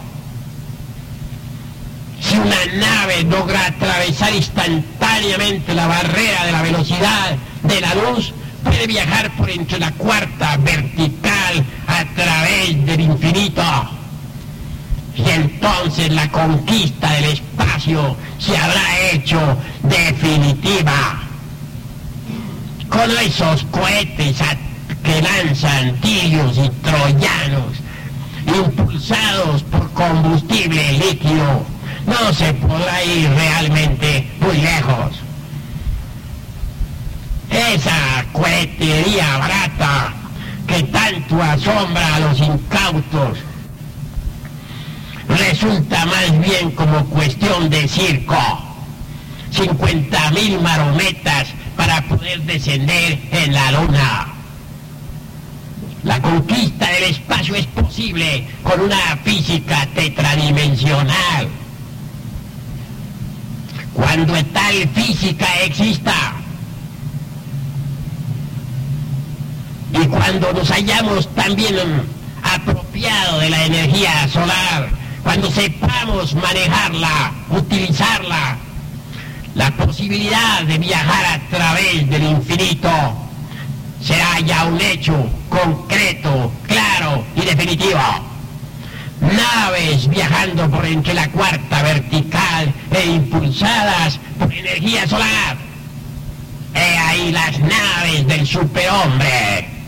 Si 2.22 2.38
una 2.38 2.66
nave 2.76 3.24
logra 3.24 3.68
atravesar 3.68 4.36
instantáneamente 4.36 5.74
la 5.74 5.88
barrera 5.88 6.46
de 6.46 6.52
la 6.52 6.62
velocidad 6.62 7.36
de 7.64 7.82
la 7.82 7.96
luz, 7.96 8.34
puede 8.70 8.86
viajar 8.86 9.32
por 9.32 9.50
entre 9.50 9.80
la 9.80 9.92
cuarta 9.94 10.58
vertical 10.58 11.66
a 11.88 12.06
través 12.16 12.86
del 12.86 13.02
infinito. 13.02 13.64
Y 15.16 15.28
entonces 15.28 16.12
la 16.12 16.30
conquista 16.30 17.12
del 17.14 17.26
espacio 17.26 18.16
se 18.38 18.56
habrá 18.56 19.12
hecho 19.12 19.58
definitiva. 19.84 21.24
Con 22.90 23.10
esos 23.12 23.64
cohetes 23.66 24.38
que 25.04 25.22
lanzan 25.22 26.00
tirios 26.02 26.58
y 26.58 26.70
troyanos, 26.82 27.74
impulsados 28.46 29.64
por 29.64 29.92
combustible 29.94 30.94
líquido, 30.94 31.66
no 32.06 32.34
se 32.34 32.54
podrá 32.54 33.04
ir 33.04 33.30
realmente 33.30 34.32
muy 34.40 34.58
lejos. 34.58 35.30
Esa 37.50 38.19
cohetería 38.32 39.38
barata 39.38 40.14
que 40.68 40.84
tanto 40.84 41.42
asombra 41.42 42.16
a 42.16 42.20
los 42.20 42.40
incautos 42.40 43.40
resulta 45.28 46.06
más 46.06 46.40
bien 46.40 46.72
como 46.72 47.06
cuestión 47.06 47.70
de 47.70 47.88
circo. 47.88 48.38
50 49.52 50.32
mil 50.32 50.62
marometas 50.62 51.48
para 51.76 52.02
poder 52.08 52.42
descender 52.44 53.20
en 53.32 53.54
la 53.54 53.72
luna. 53.72 54.28
La 56.04 56.22
conquista 56.22 56.88
del 56.92 57.04
espacio 57.06 57.56
es 57.56 57.66
posible 57.68 58.48
con 58.64 58.80
una 58.80 59.18
física 59.24 59.88
tetradimensional. 59.96 61.50
Cuando 63.94 64.34
tal 64.46 64.88
física 64.94 65.48
exista, 65.64 66.39
y 69.94 70.08
cuando 70.08 70.54
nos 70.54 70.70
hayamos 70.72 71.28
también 71.36 71.76
apropiado 72.44 73.40
de 73.40 73.50
la 73.50 73.66
energía 73.66 74.28
solar, 74.28 74.90
cuando 75.24 75.50
sepamos 75.52 76.36
manejarla, 76.36 77.32
utilizarla, 77.50 78.58
la 79.56 79.72
posibilidad 79.72 80.64
de 80.64 80.78
viajar 80.78 81.26
a 81.26 81.40
través 81.50 82.10
del 82.10 82.24
infinito 82.24 82.90
será 84.02 84.40
ya 84.40 84.66
un 84.66 84.80
hecho 84.80 85.30
concreto, 85.50 86.52
claro 86.68 87.24
y 87.36 87.42
definitivo. 87.42 88.00
Naves 89.22 90.08
viajando 90.08 90.70
por 90.70 90.86
entre 90.86 91.14
la 91.14 91.30
cuarta 91.30 91.84
vertical 91.84 92.74
e 92.92 93.06
impulsadas 93.06 94.20
por 94.38 94.54
energía 94.54 95.08
solar. 95.08 95.58
He 96.74 96.98
ahí 96.98 97.32
las 97.32 97.60
naves 97.60 98.28
del 98.28 98.48
superhombre. 98.48 99.79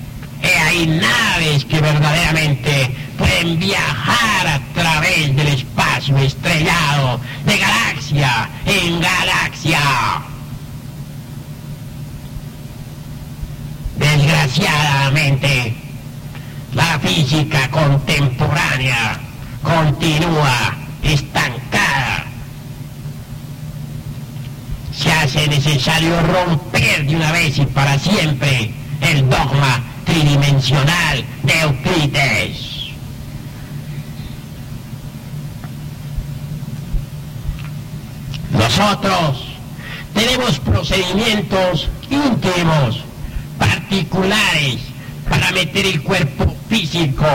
He 0.43 0.58
ahí 0.58 0.88
naves 0.88 1.65
que 1.65 1.80
verdaderamente 1.80 2.95
pueden 3.17 3.60
viajar 3.60 4.47
a 4.47 4.60
través 4.73 5.36
del 5.36 5.47
espacio 5.47 6.17
estrellado, 6.17 7.19
de 7.45 7.58
galaxia 7.58 8.49
en 8.65 8.99
galaxia. 8.99 9.80
Desgraciadamente, 13.97 15.75
la 16.73 16.99
física 16.99 17.69
contemporánea 17.69 19.19
continúa 19.62 20.75
estancada. 21.04 22.25
Se 24.91 25.12
hace 25.12 25.47
necesario 25.47 26.19
romper 26.21 27.06
de 27.06 27.15
una 27.15 27.32
vez 27.32 27.60
y 27.60 27.65
para 27.67 27.99
siempre 27.99 28.71
el 29.01 29.30
dogma 29.30 29.90
tridimensional 30.05 31.25
de 31.43 31.59
Euclides. 31.61 32.71
Nosotros 38.51 39.45
tenemos 40.13 40.59
procedimientos 40.59 41.89
íntimos, 42.09 43.03
particulares, 43.57 44.77
para 45.29 45.51
meter 45.51 45.85
el 45.85 46.01
cuerpo 46.03 46.53
físico 46.67 47.25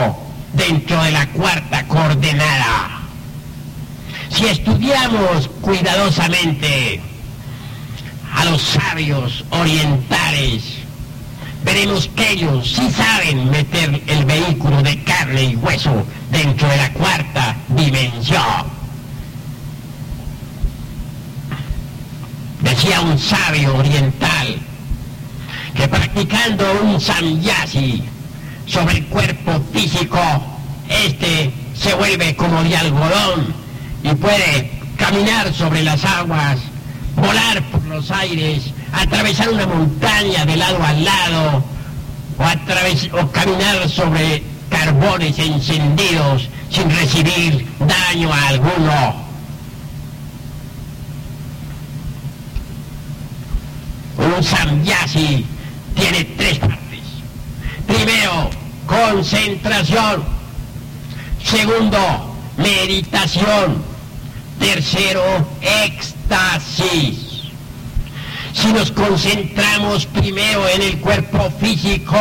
dentro 0.53 1.01
de 1.03 1.11
la 1.11 1.27
cuarta 1.27 1.87
coordenada. 1.87 3.01
Si 4.29 4.45
estudiamos 4.45 5.47
cuidadosamente 5.61 7.01
a 8.33 8.45
los 8.45 8.61
sabios 8.61 9.43
orientales, 9.49 10.86
veremos 11.67 12.07
que 12.15 12.31
ellos 12.31 12.75
sí 12.75 12.89
saben 12.91 13.51
meter 13.51 14.01
el 14.07 14.23
vehículo 14.23 14.81
de 14.81 15.03
carne 15.03 15.43
y 15.43 15.55
hueso 15.57 16.05
dentro 16.31 16.65
de 16.69 16.77
la 16.77 16.93
cuarta 16.93 17.57
dimensión. 17.67 18.77
Decía 22.61 23.01
un 23.01 23.19
sabio 23.19 23.75
oriental 23.75 24.59
que 25.75 25.87
practicando 25.89 26.63
un 26.83 27.01
samyasi 27.01 28.01
sobre 28.65 28.99
el 28.99 29.05
cuerpo 29.07 29.61
físico, 29.73 30.19
este 30.87 31.51
se 31.75 31.93
vuelve 31.95 32.33
como 32.37 32.63
de 32.63 32.77
algodón 32.77 33.53
y 34.03 34.15
puede 34.15 34.71
caminar 34.95 35.53
sobre 35.53 35.83
las 35.83 36.05
aguas, 36.05 36.59
volar 37.17 37.61
por 37.63 37.83
los 37.87 38.09
aires, 38.09 38.71
atravesar 38.91 39.49
una 39.49 39.67
montaña 39.67 40.45
de 40.45 40.55
lado 40.55 40.83
a 40.83 40.93
lado 40.93 41.63
o, 42.37 43.17
o 43.21 43.31
caminar 43.31 43.89
sobre 43.89 44.43
carbones 44.69 45.37
encendidos 45.39 46.49
sin 46.69 46.89
recibir 46.89 47.67
daño 47.79 48.31
alguno. 48.33 49.27
un 54.35 54.43
samyasi 54.43 55.45
tiene 55.95 56.23
tres 56.37 56.59
partes. 56.59 56.99
Primero, 57.87 58.49
concentración. 58.85 60.23
Segundo, 61.43 62.35
meditación. 62.57 63.83
Tercero, 64.59 65.47
éxtasis. 65.61 67.26
Si 68.57 68.73
nos 68.73 68.91
concentramos 68.91 70.07
primero 70.07 70.67
en 70.67 70.81
el 70.81 70.97
cuerpo 70.97 71.51
físico 71.59 72.17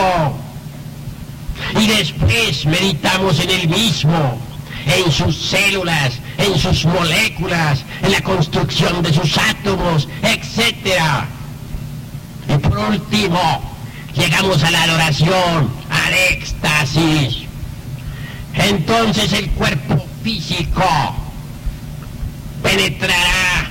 y 1.81 1.87
después 1.87 2.66
meditamos 2.66 3.40
en 3.40 3.51
el 3.51 3.68
mismo, 3.68 4.38
en 4.85 5.11
sus 5.11 5.35
células, 5.35 6.12
en 6.37 6.59
sus 6.59 6.85
moléculas, 6.85 7.83
en 8.03 8.12
la 8.12 8.20
construcción 8.20 9.03
de 9.03 9.14
sus 9.14 9.38
átomos, 9.38 10.09
etc. 10.22 11.01
Y 12.51 12.59
por 12.59 12.79
último, 12.81 13.75
llegamos 14.14 14.62
a 14.62 14.70
la 14.70 14.83
adoración, 14.83 15.70
al 15.88 16.14
éxtasis. 16.33 17.46
Entonces 18.53 19.33
el 19.33 19.49
cuerpo 19.53 20.05
físico 20.22 20.85
penetrará 22.62 23.70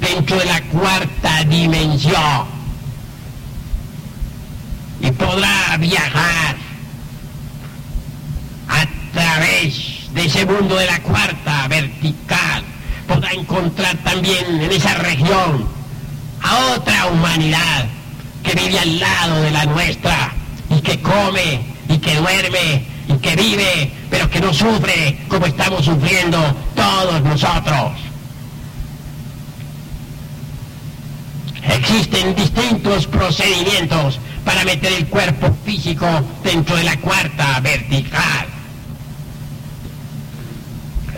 dentro 0.00 0.38
de 0.38 0.44
la 0.46 0.60
cuarta 0.62 1.44
dimensión 1.44 2.60
y 5.00 5.10
podrá 5.12 5.76
viajar 5.78 6.56
a 8.68 8.86
través 9.12 10.12
de 10.12 10.24
ese 10.24 10.44
mundo 10.44 10.76
de 10.76 10.86
la 10.86 11.00
cuarta 11.00 11.68
vertical. 11.68 12.64
Podrá 13.06 13.32
encontrar 13.32 13.96
también 13.98 14.60
en 14.60 14.70
esa 14.70 14.94
región 14.94 15.68
a 16.42 16.74
otra 16.76 17.06
humanidad 17.06 17.86
que 18.42 18.54
vive 18.54 18.78
al 18.78 19.00
lado 19.00 19.42
de 19.42 19.50
la 19.50 19.66
nuestra 19.66 20.32
y 20.68 20.80
que 20.80 21.00
come 21.00 21.60
y 21.88 21.98
que 21.98 22.16
duerme 22.16 22.84
y 23.08 23.14
que 23.14 23.36
vive, 23.36 23.92
pero 24.10 24.30
que 24.30 24.40
no 24.40 24.52
sufre 24.54 25.18
como 25.28 25.46
estamos 25.46 25.84
sufriendo 25.84 26.38
todos 26.74 27.22
nosotros. 27.22 28.09
Existen 31.62 32.34
distintos 32.34 33.06
procedimientos 33.06 34.18
para 34.44 34.64
meter 34.64 34.92
el 34.92 35.06
cuerpo 35.08 35.54
físico 35.64 36.06
dentro 36.42 36.76
de 36.76 36.84
la 36.84 36.96
cuarta 36.98 37.60
vertical. 37.60 38.46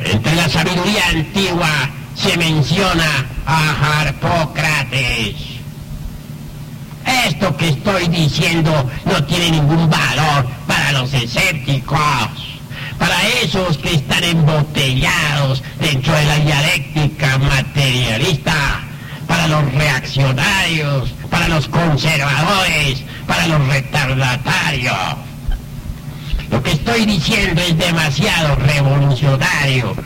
Entre 0.05 0.35
la 0.35 0.49
sabiduría 0.49 1.07
antigua 1.09 1.91
se 2.17 2.37
menciona 2.37 3.27
a 3.47 4.01
Harpócrates. 4.01 5.37
Esto 7.27 7.57
que 7.57 7.69
estoy 7.69 8.09
diciendo 8.09 8.91
no 9.05 9.25
tiene 9.25 9.53
ningún 9.53 9.89
valor 9.89 10.47
para 10.67 10.93
los 10.93 11.13
escépticos, 11.15 12.01
para 12.99 13.27
esos 13.43 13.79
que 13.79 13.95
están 13.95 14.25
embotellados 14.25 15.63
dentro 15.79 16.15
de 16.15 16.25
la 16.25 16.37
dialéctica 16.39 17.39
materialista 17.39 18.83
para 19.33 19.49
los 19.49 19.73
reaccionarios, 19.73 21.09
para 21.31 21.49
los 21.49 21.67
conservadores, 21.67 23.03
para 23.27 23.47
los 23.47 23.67
retardatarios. 23.67 24.95
Lo 26.51 26.63
que 26.63 26.73
estoy 26.73 27.07
diciendo 27.07 27.63
es 27.63 27.79
demasiado 27.79 28.57
revolucionario 28.57 29.97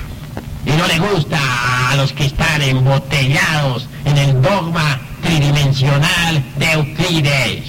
y 0.65 0.71
no 0.71 0.87
le 0.87 1.01
gusta 1.01 1.41
a 1.91 1.97
los 1.97 2.13
que 2.13 2.27
están 2.27 2.63
embotellados 2.63 3.89
en 4.05 4.17
el 4.17 4.41
dogma 4.41 5.01
tridimensional 5.23 6.45
de 6.59 6.71
Euclides. 6.71 7.65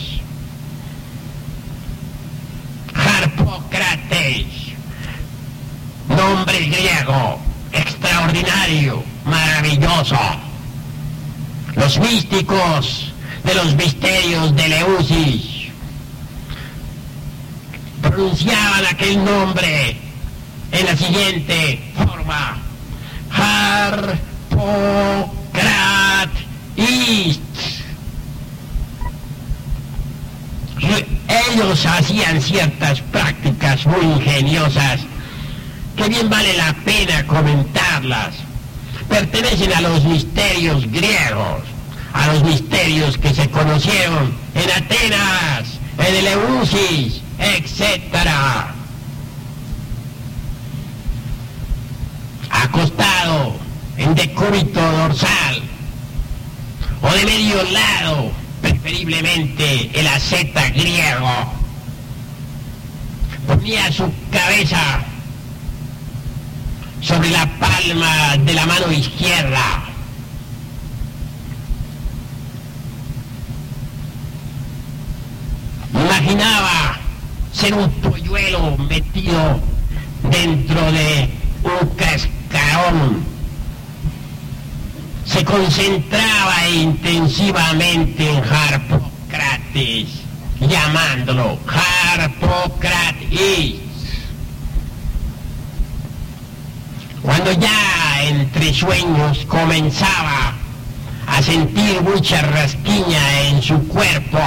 Harpócrates, 2.94 4.46
nombre 6.08 6.60
griego, 6.68 7.42
extraordinario, 7.72 9.04
maravilloso 9.26 10.47
los 11.78 12.00
místicos 12.00 13.14
de 13.44 13.56
los 13.56 13.76
misterios 13.76 14.56
de 14.56 14.68
Leusis 14.68 15.70
pronunciaban 18.02 18.86
aquel 18.86 19.24
nombre 19.24 19.96
en 20.72 20.86
la 20.86 20.98
siguiente 20.98 21.80
forma. 21.96 22.58
Harpocratis. 23.32 24.20
Ellos 31.52 31.86
hacían 31.86 32.42
ciertas 32.42 33.02
prácticas 33.02 33.86
muy 33.86 34.02
ingeniosas 34.02 35.02
que 35.96 36.10
bien 36.10 36.30
vale 36.30 36.56
la 36.58 36.74
pena 36.86 37.26
comentarlas 37.26 38.47
pertenecen 39.10 39.74
a 39.74 39.82
los 39.82 40.04
misterios 40.04 40.86
griegos, 40.92 41.64
a 42.14 42.28
los 42.28 42.44
misterios 42.44 43.18
que 43.18 43.34
se 43.34 43.50
conocieron 43.50 44.34
en 44.56 44.72
Atenas, 44.72 45.80
en 45.98 46.06
el 46.06 46.28
Eleusis, 46.28 47.22
etc. 47.40 48.18
Acostado 52.50 53.56
en 53.98 54.16
decúbito 54.16 54.82
dorsal 54.82 55.62
o 57.02 57.14
de 57.14 57.26
medio 57.26 57.64
lado, 57.64 58.32
preferiblemente 58.62 59.92
el 59.94 60.08
aceta 60.08 60.70
griego, 60.70 61.54
ponía 63.46 63.92
su 63.92 64.12
cabeza 64.32 65.06
sobre 67.02 67.30
la 67.30 67.46
palma 67.60 68.38
de 68.38 68.54
la 68.54 68.66
mano 68.66 68.92
izquierda. 68.92 69.84
Imaginaba 75.94 77.00
ser 77.52 77.74
un 77.74 77.90
polluelo 78.02 78.78
metido 78.78 79.60
dentro 80.30 80.92
de 80.92 81.30
un 81.64 81.88
cascarón. 81.96 83.26
Se 85.26 85.44
concentraba 85.44 86.70
intensivamente 86.70 88.30
en 88.30 88.44
Harpocrates, 88.44 90.08
llamándolo 90.60 91.58
Harpocrates. 91.68 93.87
Cuando 97.28 97.52
ya 97.52 98.24
entre 98.24 98.74
sueños 98.74 99.40
comenzaba 99.50 100.54
a 101.28 101.44
sentir 101.44 102.02
mucha 102.02 102.42
rasquiña 102.42 103.42
en 103.50 103.62
su 103.62 103.86
cuerpo, 103.90 104.40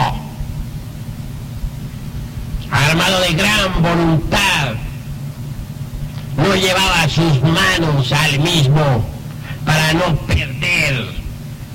armado 2.71 3.21
de 3.21 3.35
gran 3.35 3.83
voluntad, 3.83 4.73
no 6.39 6.55
llevaba 6.55 7.07
sus 7.11 7.43
manos 7.43 8.13
al 8.13 8.41
mismo 8.41 9.05
para 9.67 9.93
no 9.93 10.17
perder 10.27 11.07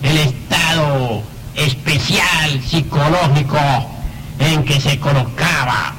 el 0.01 0.17
estado 0.17 1.21
especial 1.53 2.63
psicológico 2.67 3.59
en 4.39 4.65
que 4.65 4.81
se 4.81 4.99
colocaba. 4.99 5.93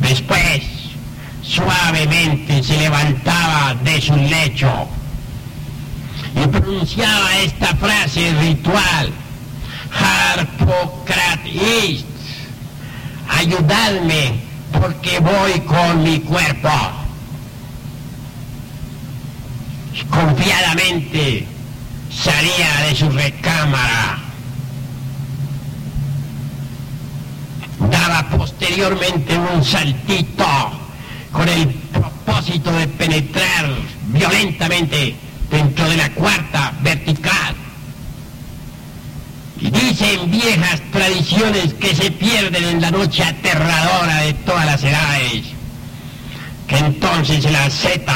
Después, 0.00 0.77
suavemente 1.48 2.62
se 2.62 2.76
levantaba 2.76 3.74
de 3.82 4.00
su 4.00 4.14
lecho 4.14 4.88
y 6.36 6.46
pronunciaba 6.46 7.38
esta 7.38 7.74
frase 7.76 8.32
ritual, 8.40 9.10
Harpocratis, 10.36 12.04
ayudadme 13.28 14.40
porque 14.80 15.18
voy 15.20 15.60
con 15.60 16.02
mi 16.02 16.20
cuerpo. 16.20 16.70
Confiadamente 20.10 21.46
salía 22.10 22.86
de 22.86 22.94
su 22.94 23.10
recámara. 23.10 24.18
Daba 27.90 28.28
posteriormente 28.30 29.36
un 29.38 29.64
saltito 29.64 30.77
con 31.32 31.48
el 31.48 31.66
propósito 31.66 32.72
de 32.72 32.86
penetrar 32.88 33.66
violentamente 34.08 35.14
dentro 35.50 35.88
de 35.88 35.96
la 35.96 36.10
cuarta 36.10 36.72
vertical. 36.82 37.54
Y 39.60 39.70
dicen 39.70 40.30
viejas 40.30 40.80
tradiciones 40.92 41.74
que 41.74 41.94
se 41.94 42.10
pierden 42.12 42.64
en 42.64 42.80
la 42.80 42.90
noche 42.90 43.24
aterradora 43.24 44.22
de 44.22 44.34
todas 44.34 44.66
las 44.66 44.82
edades, 44.84 45.44
que 46.68 46.78
entonces 46.78 47.50
la 47.50 47.68
Z, 47.68 48.12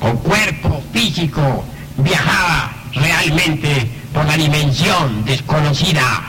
con 0.00 0.16
cuerpo 0.18 0.82
físico, 0.92 1.64
viajaba 1.98 2.72
realmente 2.92 3.88
por 4.12 4.24
la 4.26 4.36
dimensión 4.36 5.24
desconocida. 5.24 6.22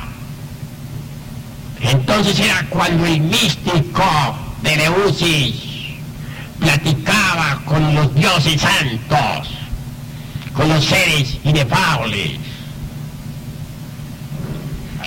Entonces 1.81 2.39
era 2.39 2.65
cuando 2.69 3.05
el 3.05 3.21
místico 3.21 4.03
de 4.61 4.75
Neusis 4.77 5.66
platicaba 6.59 7.61
con 7.65 7.93
los 7.95 8.13
dioses 8.15 8.61
santos, 8.61 9.49
con 10.53 10.69
los 10.69 10.83
seres 10.83 11.37
inefables. 11.43 12.39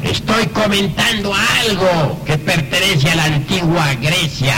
Estoy 0.03 0.47
comentando 0.47 1.33
algo 1.35 2.25
que 2.25 2.39
pertenece 2.39 3.11
a 3.11 3.17
la 3.17 3.25
antigua 3.25 3.95
Grecia. 3.95 4.57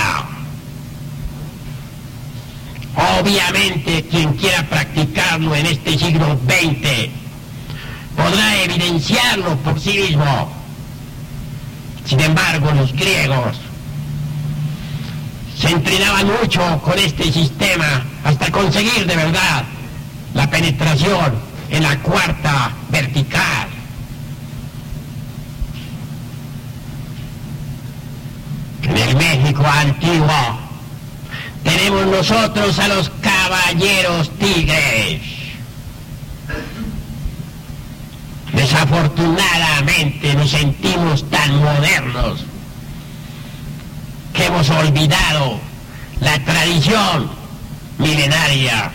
Obviamente 3.20 4.04
quien 4.10 4.34
quiera 4.34 4.62
practicarlo 4.68 5.54
en 5.56 5.66
este 5.66 5.98
siglo 5.98 6.38
XX 6.46 7.10
podrá 8.16 8.62
evidenciarlo 8.62 9.56
por 9.58 9.80
sí 9.80 9.98
mismo. 9.98 10.52
Sin 12.04 12.20
embargo, 12.20 12.70
los 12.72 12.92
griegos 12.92 13.56
se 15.62 15.70
entrenaban 15.70 16.26
mucho 16.26 16.60
con 16.82 16.98
este 16.98 17.30
sistema 17.32 18.04
hasta 18.24 18.50
conseguir 18.50 19.06
de 19.06 19.14
verdad 19.14 19.62
la 20.34 20.50
penetración 20.50 21.34
en 21.70 21.84
la 21.84 21.96
cuarta 22.00 22.72
vertical. 22.90 23.68
En 28.82 28.96
el 28.96 29.16
México 29.16 29.64
antiguo 29.64 30.58
tenemos 31.62 32.06
nosotros 32.06 32.76
a 32.80 32.88
los 32.88 33.08
caballeros 33.20 34.36
tigres. 34.40 35.22
Desafortunadamente 38.52 40.34
nos 40.34 40.50
sentimos 40.50 41.30
tan 41.30 41.56
modernos 41.62 42.46
que 44.32 44.46
hemos 44.46 44.68
olvidado 44.70 45.58
la 46.20 46.38
tradición 46.44 47.30
milenaria, 47.98 48.90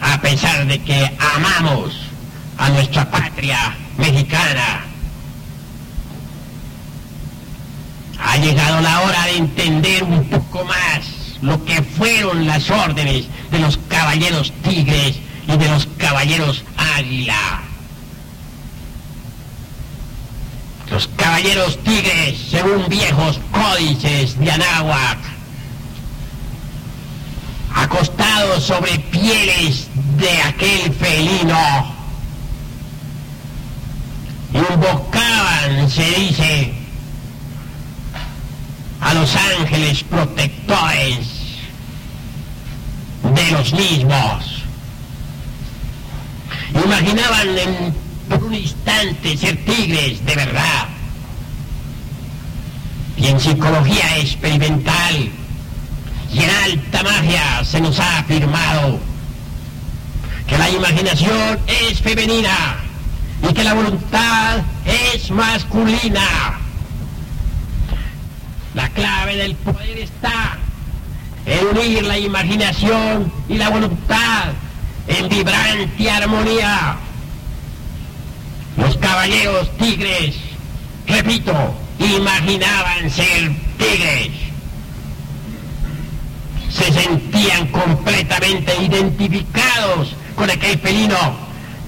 a 0.00 0.20
pesar 0.20 0.66
de 0.66 0.78
que 0.82 1.10
amamos 1.36 1.98
a 2.58 2.68
nuestra 2.70 3.10
patria 3.10 3.76
mexicana. 3.96 4.84
Ha 8.22 8.36
llegado 8.36 8.80
la 8.80 9.00
hora 9.00 9.24
de 9.26 9.36
entender 9.38 10.04
un 10.04 10.24
poco 10.24 10.64
más 10.64 11.20
lo 11.40 11.64
que 11.64 11.82
fueron 11.82 12.46
las 12.46 12.70
órdenes 12.70 13.26
de 13.50 13.58
los 13.58 13.78
caballeros 13.88 14.52
tigres 14.62 15.16
y 15.48 15.56
de 15.56 15.68
los 15.68 15.88
caballeros 15.96 16.64
águila. 16.76 17.62
Los 20.90 21.08
caballeros 21.16 21.78
tigres, 21.84 22.38
según 22.50 22.88
viejos 22.88 23.40
códices 23.52 24.38
de 24.38 24.50
Anáhuac, 24.50 25.18
acostados 27.74 28.64
sobre 28.64 28.98
pieles 28.98 29.86
de 30.18 30.42
aquel 30.42 30.92
felino, 30.94 31.94
invocaban, 34.52 35.88
se 35.88 36.10
dice, 36.10 36.74
a 39.00 39.14
los 39.14 39.34
ángeles 39.34 40.02
protectores 40.04 41.26
de 43.22 43.50
los 43.52 43.72
mismos. 43.72 44.64
Imaginaban 46.84 47.58
en, 47.58 48.09
por 48.30 48.44
un 48.44 48.54
instante 48.54 49.36
ser 49.36 49.56
tigres 49.64 50.24
de 50.24 50.36
verdad. 50.36 50.86
Y 53.16 53.26
en 53.26 53.40
psicología 53.40 54.18
experimental 54.18 55.30
y 56.32 56.38
en 56.38 56.50
alta 56.50 57.02
magia 57.02 57.64
se 57.64 57.80
nos 57.80 57.98
ha 57.98 58.20
afirmado 58.20 59.00
que 60.46 60.56
la 60.56 60.70
imaginación 60.70 61.58
es 61.66 62.00
femenina 62.00 62.76
y 63.48 63.52
que 63.52 63.64
la 63.64 63.74
voluntad 63.74 64.58
es 64.86 65.30
masculina. 65.30 66.58
La 68.74 68.88
clave 68.90 69.36
del 69.36 69.56
poder 69.56 69.98
está 69.98 70.56
en 71.46 71.66
unir 71.66 72.04
la 72.04 72.16
imaginación 72.16 73.32
y 73.48 73.56
la 73.56 73.70
voluntad 73.70 74.52
en 75.08 75.28
vibrante 75.28 76.10
armonía. 76.10 76.96
Los 78.76 78.96
caballeros 78.96 79.70
tigres, 79.78 80.36
repito, 81.06 81.52
imaginaban 81.98 83.10
ser 83.10 83.52
tigres. 83.78 84.30
Se 86.70 86.92
sentían 86.92 87.66
completamente 87.68 88.72
identificados 88.82 90.14
con 90.36 90.48
aquel 90.50 90.78
felino, 90.78 91.16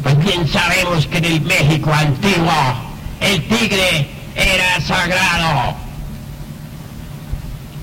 pues 0.03 0.18
bien 0.18 0.49
sabemos 0.49 1.07
que 1.07 1.18
en 1.18 1.25
el 1.25 1.40
México 1.42 1.92
antiguo 1.92 2.53
el 3.21 3.42
tigre 3.45 4.09
era 4.35 4.81
sagrado 4.81 5.77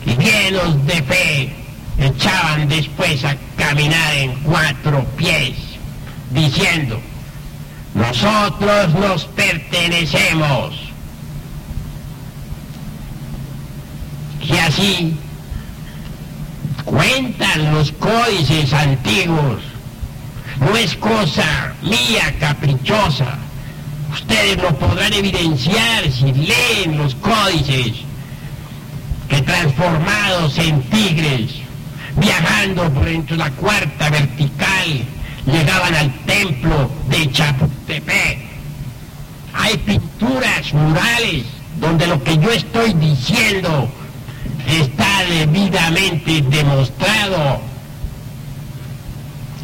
y 0.06 0.16
llenos 0.16 0.86
de 0.86 1.02
fe 1.04 1.54
echaban 1.98 2.68
después 2.68 3.24
a 3.24 3.36
caminar 3.58 4.16
en 4.16 4.34
cuatro 4.42 5.04
pies, 5.18 5.56
diciendo, 6.32 7.00
nosotros 7.94 8.94
nos 8.94 9.26
pertenecemos. 9.26 10.76
Y 14.42 14.58
así 14.58 15.18
cuentan 16.86 17.74
los 17.74 17.92
códices 17.92 18.74
antiguos. 18.74 19.62
No 20.60 20.76
es 20.76 20.96
cosa 20.96 21.74
mía 21.82 22.34
caprichosa. 22.40 23.38
Ustedes 24.12 24.58
lo 24.58 24.78
podrán 24.78 25.14
evidenciar 25.14 26.12
si 26.12 26.34
leen 26.34 26.98
los 26.98 27.16
códices 27.16 27.94
que 29.30 29.42
transformados 29.44 30.58
en 30.58 30.82
tigres, 30.84 31.52
viajando 32.16 32.92
por 32.92 33.08
entre 33.08 33.38
la 33.38 33.52
cuarta 33.52 34.10
vertical, 34.10 35.06
llegaban 35.52 35.96
al 35.96 36.12
templo 36.26 36.90
de 37.10 37.32
Chapultepec. 37.32 38.40
Hay 39.54 39.78
pinturas 39.78 40.74
murales 40.74 41.46
donde 41.80 42.08
lo 42.08 42.24
que 42.24 42.38
yo 42.38 42.52
estoy 42.52 42.94
diciendo 42.94 43.90
está 44.68 45.24
debidamente 45.30 46.42
demostrado. 46.42 47.62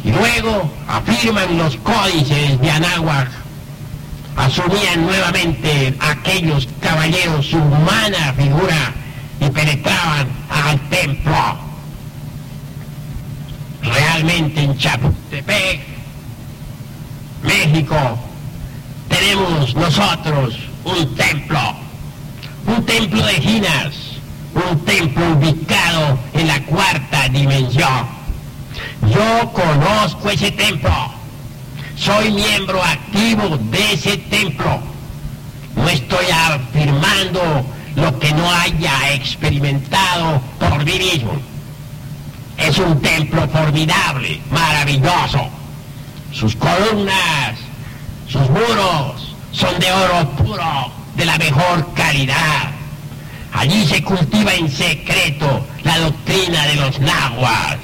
Y 0.04 0.10
luego 0.12 0.70
afirman 0.88 1.58
los 1.58 1.76
códices 1.76 2.60
de 2.60 2.70
Anáhuac, 2.70 3.28
asumían 4.36 5.04
nuevamente 5.04 5.96
aquellos 5.98 6.68
caballeros 6.80 7.46
su 7.46 7.56
humana 7.56 8.32
figura 8.36 8.92
y 9.40 9.50
penetraban 9.50 10.28
al 10.48 10.80
templo. 10.88 11.65
Realmente 13.92 14.60
en 14.62 14.76
Chapultepec, 14.76 15.80
México, 17.42 18.18
tenemos 19.08 19.74
nosotros 19.74 20.56
un 20.84 21.14
templo, 21.14 21.60
un 22.66 22.84
templo 22.84 23.24
de 23.24 23.34
Ginas, 23.34 23.94
un 24.54 24.84
templo 24.84 25.32
ubicado 25.32 26.18
en 26.32 26.48
la 26.48 26.60
cuarta 26.64 27.28
dimensión. 27.28 28.06
Yo 29.08 29.52
conozco 29.52 30.30
ese 30.30 30.50
templo, 30.50 30.92
soy 31.96 32.32
miembro 32.32 32.82
activo 32.82 33.56
de 33.56 33.92
ese 33.92 34.16
templo. 34.16 34.80
No 35.76 35.88
estoy 35.88 36.26
afirmando 36.32 37.64
lo 37.94 38.18
que 38.18 38.32
no 38.32 38.50
haya 38.50 39.12
experimentado 39.12 40.40
por 40.58 40.84
mí 40.84 40.98
mismo. 40.98 41.55
Es 42.56 42.78
un 42.78 43.00
templo 43.00 43.46
formidable, 43.48 44.40
maravilloso. 44.50 45.48
Sus 46.32 46.56
columnas, 46.56 47.58
sus 48.28 48.48
muros 48.50 49.34
son 49.52 49.78
de 49.78 49.92
oro 49.92 50.28
puro, 50.30 50.92
de 51.16 51.24
la 51.24 51.38
mejor 51.38 51.92
calidad. 51.94 52.70
Allí 53.52 53.86
se 53.86 54.02
cultiva 54.02 54.54
en 54.54 54.70
secreto 54.70 55.66
la 55.82 55.98
doctrina 55.98 56.66
de 56.66 56.76
los 56.76 56.98
nahuas. 57.00 57.78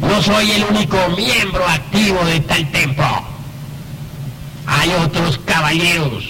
No 0.00 0.22
soy 0.22 0.50
el 0.50 0.64
único 0.64 0.98
miembro 1.16 1.66
activo 1.66 2.22
de 2.24 2.40
tal 2.40 2.70
templo. 2.70 3.24
Hay 4.66 4.90
otros 5.04 5.38
caballeros 5.44 6.24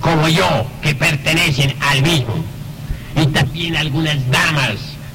como 0.00 0.28
yo 0.28 0.66
que 0.82 0.94
pertenecen 0.94 1.76
al 1.80 2.02
mismo 2.02 2.55
y 3.16 3.26
también 3.28 3.76
algunas 3.76 4.30
damas 4.30 4.74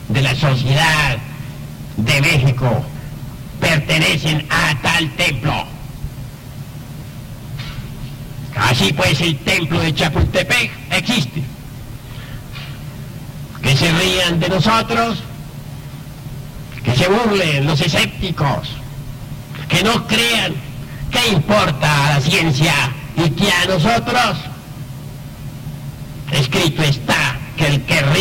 de 0.09 0.21
la 0.21 0.35
sociedad 0.35 1.17
de 1.97 2.21
México 2.21 2.83
pertenecen 3.59 4.45
a 4.49 4.75
tal 4.81 5.09
templo. 5.11 5.65
Así 8.55 8.91
pues 8.93 9.21
el 9.21 9.37
templo 9.39 9.79
de 9.79 9.93
Chapultepec 9.93 10.71
existe. 10.91 11.43
Que 13.61 13.77
se 13.77 13.91
rían 13.91 14.39
de 14.39 14.49
nosotros, 14.49 15.19
que 16.83 16.95
se 16.95 17.07
burlen 17.07 17.67
los 17.67 17.79
escépticos, 17.79 18.69
que 19.69 19.83
no 19.83 20.07
crean 20.07 20.55
qué 21.11 21.33
importa 21.33 22.07
a 22.07 22.13
la 22.15 22.21
ciencia 22.21 22.73
y 23.15 23.29
que 23.29 23.51
a 23.51 23.65
nosotros 23.67 24.37
escrito 26.31 26.81
está 26.83 27.10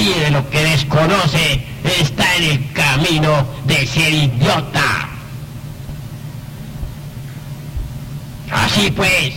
de 0.04 0.30
lo 0.30 0.48
que 0.48 0.62
desconoce 0.62 1.62
está 2.00 2.36
en 2.36 2.44
el 2.44 2.72
camino 2.72 3.46
de 3.66 3.86
ser 3.86 4.12
idiota. 4.12 5.08
Así 8.50 8.90
pues, 8.90 9.34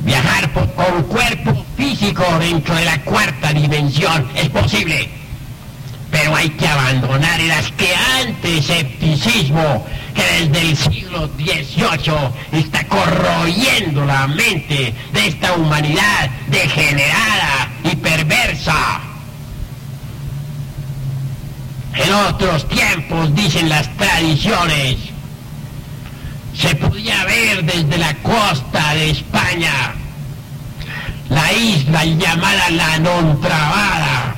viajar 0.00 0.52
por, 0.52 0.70
con 0.74 1.02
cuerpo 1.04 1.64
físico 1.76 2.24
dentro 2.38 2.74
de 2.74 2.84
la 2.84 3.02
cuarta 3.02 3.52
dimensión 3.52 4.28
es 4.34 4.48
posible, 4.50 5.08
pero 6.10 6.36
hay 6.36 6.50
que 6.50 6.68
abandonar 6.68 7.40
el 7.40 7.50
asqueante 7.50 8.58
escepticismo 8.58 9.86
que 10.14 10.44
desde 10.44 10.68
el 10.68 10.76
siglo 10.76 11.30
XVIII 11.38 12.60
está 12.60 12.86
corroyendo 12.86 14.04
la 14.04 14.28
mente 14.28 14.92
de 15.12 15.26
esta 15.26 15.54
humanidad 15.54 16.30
degenerada 16.48 17.70
y 17.84 17.96
perversa. 17.96 19.11
En 21.94 22.12
otros 22.12 22.66
tiempos, 22.68 23.34
dicen 23.34 23.68
las 23.68 23.88
tradiciones, 23.96 24.96
se 26.56 26.74
podía 26.76 27.24
ver 27.24 27.64
desde 27.64 27.98
la 27.98 28.14
costa 28.16 28.94
de 28.94 29.10
España 29.10 29.94
la 31.28 31.52
isla 31.52 32.04
llamada 32.04 32.70
La 32.70 32.98
Nontrabada, 32.98 34.34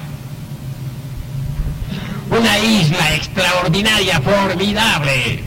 una 2.31 2.59
isla 2.59 3.15
extraordinaria, 3.15 4.21
formidable. 4.21 5.45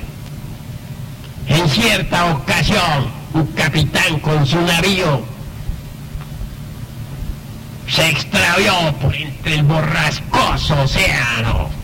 En 1.48 1.70
cierta 1.70 2.26
ocasión, 2.34 3.12
un 3.34 3.48
capitán 3.48 4.20
con 4.20 4.46
su 4.46 4.62
navío 4.62 5.24
se 7.89 8.10
extravió 8.10 8.93
por 9.02 9.15
entre 9.15 9.56
el 9.56 9.63
borrascoso 9.63 10.82
océano 10.82 11.77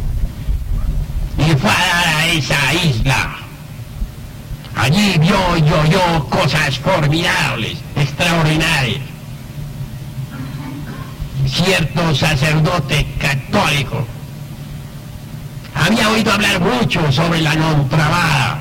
fue 1.56 1.72
a 1.72 2.28
esa 2.28 2.74
isla. 2.74 3.36
Allí 4.76 5.18
vio 5.20 5.58
y 5.58 5.62
oyó 5.62 6.26
cosas 6.30 6.78
formidables, 6.80 7.78
extraordinarias. 7.96 9.02
Cierto 11.48 12.16
sacerdote 12.16 13.06
católico 13.20 14.06
había 15.76 16.10
oído 16.10 16.32
hablar 16.32 16.60
mucho 16.60 17.12
sobre 17.12 17.42
la 17.42 17.56
non-trabada. 17.56 18.60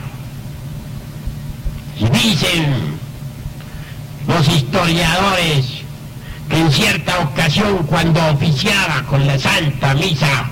Y 1.99 2.09
dicen 2.09 2.99
los 4.27 4.49
historiadores 4.49 5.83
que 6.49 6.59
en 6.59 6.73
cierta 6.73 7.21
ocasión 7.21 7.79
cuando 7.87 8.25
oficiaba 8.31 9.03
con 9.09 9.27
la 9.27 9.38
Santa 9.38 9.95
Misa, 9.95 10.51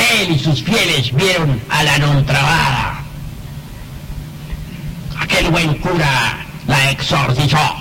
él 0.00 0.32
y 0.32 0.38
sus 0.38 0.62
fieles 0.62 1.14
vieron 1.14 1.60
a 1.68 1.82
la 1.82 1.98
non-trabada. 1.98 3.00
Aquel 5.20 5.50
buen 5.50 5.74
cura 5.76 6.38
la 6.66 6.90
exorcizó 6.90 7.74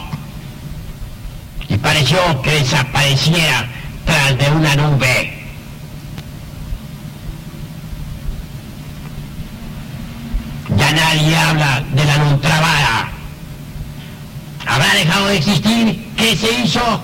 y 1.68 1.78
pareció 1.78 2.42
que 2.42 2.52
desapareciera 2.52 3.68
tras 4.06 4.38
de 4.38 4.52
una 4.52 4.76
nube. 4.76 5.36
Ya 10.78 10.92
nadie 10.92 11.36
habla 11.36 11.84
de 11.92 12.06
la 12.06 12.18
non-trabada. 12.18 13.10
¿Habrá 14.66 14.94
dejado 14.94 15.28
de 15.28 15.38
existir? 15.38 16.14
¿Qué 16.16 16.36
se 16.36 16.62
hizo? 16.62 17.02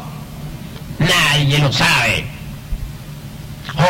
Nadie 1.00 1.60
lo 1.60 1.72
sabe. 1.72 2.35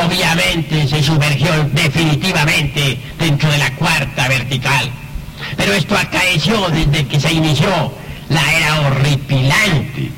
Obviamente 0.04 0.88
se 0.88 1.04
sumergió 1.04 1.52
definitivamente 1.74 3.00
dentro 3.20 3.52
de 3.52 3.58
la 3.58 3.72
cuarta 3.76 4.28
vertical. 4.28 4.90
Pero 5.58 5.74
esto 5.74 5.98
acaeció 5.98 6.70
desde 6.70 7.06
que 7.06 7.20
se 7.20 7.34
inició 7.34 7.94
la 8.30 8.54
era 8.54 8.82
horripilante 8.82 10.12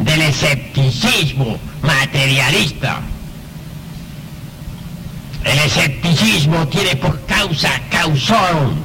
del 0.00 0.20
escepticismo 0.22 1.58
materialista. 1.82 3.00
El 5.44 5.58
escepticismo 5.58 6.66
tiene 6.68 6.96
por 6.96 7.20
causa 7.26 7.70
causón 7.90 8.82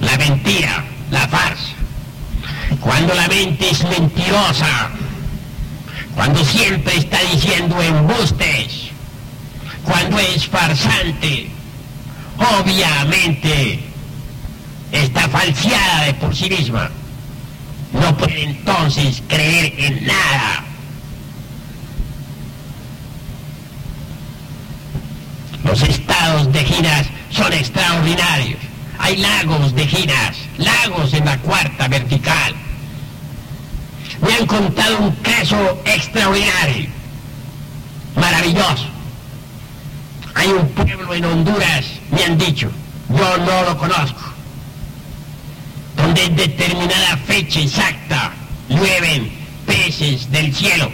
la 0.00 0.16
mentira, 0.18 0.84
la 1.10 1.28
farsa. 1.28 1.74
Cuando 2.80 3.14
la 3.14 3.28
mente 3.28 3.70
es 3.70 3.84
mentirosa, 3.84 4.90
cuando 6.14 6.44
siempre 6.44 6.96
está 6.96 7.20
diciendo 7.32 7.80
embustes, 7.82 8.90
cuando 9.84 10.18
es 10.18 10.46
farsante, 10.46 11.48
obviamente 12.60 13.80
está 14.92 15.28
falseada 15.28 16.04
de 16.04 16.14
por 16.14 16.34
sí 16.34 16.48
misma. 16.48 16.90
No 17.92 18.16
puede 18.16 18.44
entonces 18.44 19.22
creer 19.28 19.74
en 19.78 20.06
nada. 20.06 20.64
Los 25.64 25.82
estados 25.82 26.52
de 26.52 26.64
giras 26.64 27.06
son 27.30 27.52
extraordinarios. 27.52 28.60
Hay 28.98 29.16
lagos 29.16 29.74
de 29.74 29.86
giras, 29.86 30.36
lagos 30.58 31.12
en 31.14 31.24
la 31.24 31.38
cuarta 31.38 31.88
vertical. 31.88 32.54
Me 34.20 34.34
han 34.34 34.46
contado 34.46 34.98
un 34.98 35.10
caso 35.16 35.82
extraordinario, 35.84 36.88
maravilloso. 38.16 38.86
Hay 40.34 40.48
un 40.48 40.68
pueblo 40.68 41.14
en 41.14 41.24
Honduras, 41.24 41.84
me 42.10 42.24
han 42.24 42.38
dicho, 42.38 42.70
yo 43.08 43.38
no 43.38 43.62
lo 43.62 43.78
conozco, 43.78 44.20
donde 45.96 46.24
en 46.24 46.36
determinada 46.36 47.16
fecha 47.26 47.60
exacta 47.60 48.32
llueven 48.68 49.30
peces 49.66 50.30
del 50.30 50.54
cielo 50.54 50.90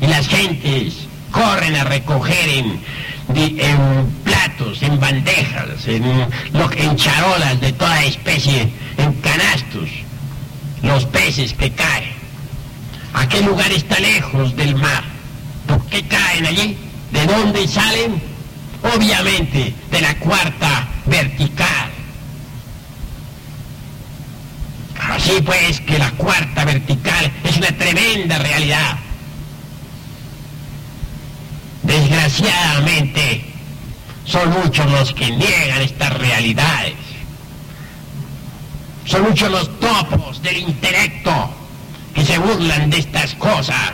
y 0.00 0.06
las 0.06 0.28
gentes 0.28 0.94
corren 1.30 1.76
a 1.76 1.84
recoger 1.84 2.48
en, 2.48 2.80
platos, 4.24 4.82
en 4.82 4.98
bandejas, 4.98 5.86
en 5.86 6.96
charolas 6.96 7.60
de 7.60 7.72
toda 7.72 8.04
especie, 8.04 8.68
en 8.96 9.12
canastos, 9.20 9.90
los 10.82 11.04
peces 11.06 11.52
que 11.52 11.70
caen. 11.70 12.19
Aquel 13.12 13.44
lugar 13.46 13.70
está 13.72 13.98
lejos 13.98 14.54
del 14.56 14.76
mar. 14.76 15.04
¿Por 15.66 15.84
qué 15.86 16.02
caen 16.06 16.46
allí? 16.46 16.76
¿De 17.10 17.26
dónde 17.26 17.66
salen? 17.66 18.22
Obviamente 18.94 19.74
de 19.90 20.00
la 20.00 20.14
cuarta 20.18 20.88
vertical. 21.06 21.90
Así 25.10 25.40
pues 25.44 25.80
que 25.80 25.98
la 25.98 26.10
cuarta 26.12 26.64
vertical 26.64 27.32
es 27.44 27.56
una 27.56 27.72
tremenda 27.72 28.38
realidad. 28.38 28.96
Desgraciadamente, 31.82 33.44
son 34.24 34.50
muchos 34.50 34.88
los 34.90 35.12
que 35.12 35.30
niegan 35.30 35.82
estas 35.82 36.12
realidades. 36.14 36.94
Son 39.04 39.22
muchos 39.22 39.50
los 39.50 39.80
topos 39.80 40.40
del 40.42 40.58
intelecto 40.58 41.59
que 42.14 42.24
se 42.24 42.38
burlan 42.38 42.90
de 42.90 42.98
estas 42.98 43.34
cosas. 43.34 43.92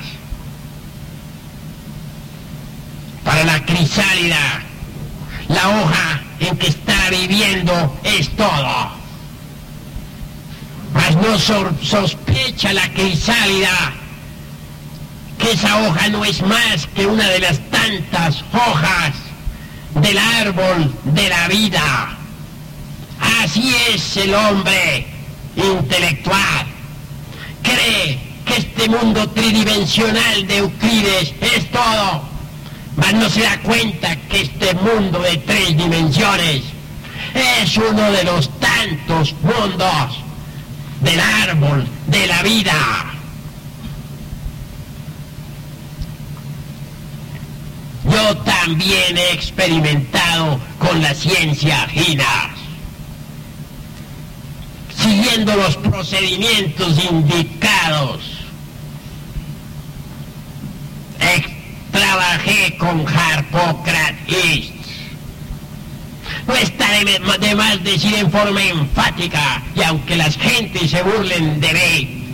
Para 3.25 3.45
la 3.45 3.64
crisálida, 3.64 4.62
la 5.49 5.69
hoja 5.69 6.23
en 6.41 6.57
que 6.57 6.69
está 6.69 7.11
viviendo 7.11 7.99
es 8.05 8.29
todo. 8.37 8.91
Mas 10.95 11.17
no 11.17 11.39
sospecha 11.83 12.73
la 12.73 12.89
crisálida 12.93 13.93
que 15.39 15.53
esa 15.53 15.83
hoja 15.83 16.09
no 16.09 16.25
es 16.25 16.41
más 16.43 16.87
que 16.95 17.07
una 17.07 17.29
de 17.29 17.41
las 17.41 17.59
tantas 17.71 18.43
hojas 18.53 19.12
del 19.95 20.19
árbol 20.19 20.95
de 21.05 21.29
la 21.29 21.49
vida. 21.49 22.17
Así 23.43 23.75
es 23.91 24.17
el 24.17 24.35
hombre 24.35 25.07
intelectual. 25.57 26.76
Cree 27.67 28.19
que 28.47 28.57
este 28.57 28.89
mundo 28.89 29.29
tridimensional 29.31 30.47
de 30.47 30.59
Euclides 30.59 31.35
es 31.41 31.71
todo, 31.71 32.23
mas 32.97 33.12
no 33.14 33.29
se 33.29 33.43
da 33.43 33.59
cuenta 33.62 34.17
que 34.29 34.43
este 34.43 34.73
mundo 34.75 35.19
de 35.21 35.37
tres 35.39 35.77
dimensiones 35.77 36.62
es 37.35 37.77
uno 37.77 38.11
de 38.12 38.25
los 38.25 38.49
tantos 38.61 39.35
mundos 39.43 40.23
del 41.01 41.21
árbol 41.21 41.87
de 42.07 42.27
la 42.27 42.43
vida. 42.43 43.07
Yo 48.05 48.37
también 48.39 49.19
he 49.19 49.33
experimentado 49.33 50.61
con 50.79 51.03
la 51.03 51.12
ciencia 51.14 51.87
GINAS, 51.89 52.56
siguiendo 55.07 55.55
los 55.57 55.77
procedimientos 55.77 57.05
indicados. 57.05 58.37
trabajé 61.93 62.77
con 62.77 63.07
Harpocrates. 63.09 64.73
No 66.47 66.55
está 66.55 66.91
de, 66.93 67.21
de 67.47 67.55
más 67.55 67.83
decir 67.83 68.15
en 68.15 68.31
forma 68.31 68.63
enfática, 68.63 69.63
y 69.75 69.83
aunque 69.83 70.17
las 70.17 70.37
gentes 70.37 70.91
se 70.91 71.03
burlen 71.03 71.61
de 71.61 71.73
mí, 71.73 72.27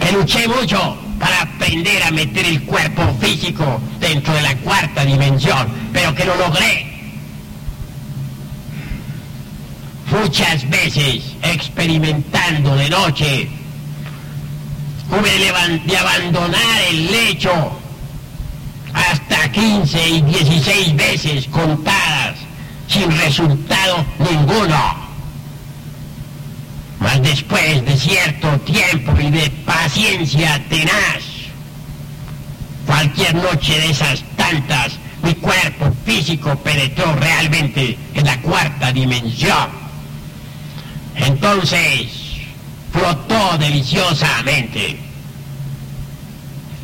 que 0.00 0.12
luché 0.12 0.48
mucho 0.48 0.96
para 1.18 1.42
aprender 1.42 2.02
a 2.02 2.10
meter 2.10 2.46
el 2.46 2.62
cuerpo 2.62 3.02
físico 3.20 3.80
dentro 4.00 4.32
de 4.34 4.42
la 4.42 4.56
cuarta 4.56 5.04
dimensión, 5.04 5.68
pero 5.92 6.14
que 6.14 6.24
lo 6.24 6.34
logré. 6.36 6.89
Muchas 10.10 10.68
veces 10.68 11.22
experimentando 11.42 12.74
de 12.74 12.90
noche, 12.90 13.48
hube 15.08 15.78
de 15.86 15.96
abandonar 15.96 16.82
el 16.90 17.06
lecho 17.10 17.80
hasta 18.92 19.52
15 19.52 20.08
y 20.08 20.22
16 20.22 20.96
veces 20.96 21.46
contadas 21.46 22.36
sin 22.88 23.10
resultado 23.18 24.04
ninguno. 24.18 25.10
Mas 26.98 27.22
después 27.22 27.84
de 27.84 27.96
cierto 27.96 28.48
tiempo 28.60 29.14
y 29.18 29.30
de 29.30 29.48
paciencia 29.64 30.62
tenaz, 30.68 31.22
cualquier 32.84 33.34
noche 33.36 33.78
de 33.78 33.90
esas 33.90 34.22
tantas, 34.36 34.98
mi 35.22 35.34
cuerpo 35.34 35.92
físico 36.04 36.56
penetró 36.56 37.14
realmente 37.14 37.96
en 38.14 38.26
la 38.26 38.40
cuarta 38.42 38.92
dimensión. 38.92 39.89
Entonces, 41.26 42.08
flotó 42.92 43.58
deliciosamente. 43.58 44.98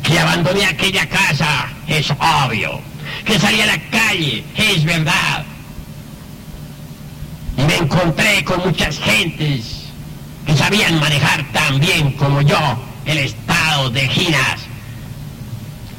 Que 0.03 0.19
abandoné 0.19 0.65
aquella 0.65 1.07
casa, 1.07 1.67
es 1.87 2.09
obvio. 2.11 2.79
Que 3.25 3.39
salí 3.39 3.59
a 3.61 3.65
la 3.65 3.79
calle, 3.89 4.43
es 4.55 4.83
verdad. 4.85 5.43
Y 7.57 7.61
me 7.61 7.77
encontré 7.77 8.43
con 8.45 8.59
muchas 8.61 8.99
gentes 8.99 9.87
que 10.45 10.55
sabían 10.55 10.99
manejar 10.99 11.43
tan 11.51 11.79
bien 11.79 12.11
como 12.13 12.41
yo 12.41 12.59
el 13.05 13.17
estado 13.17 13.89
de 13.89 14.07
ginas. 14.07 14.61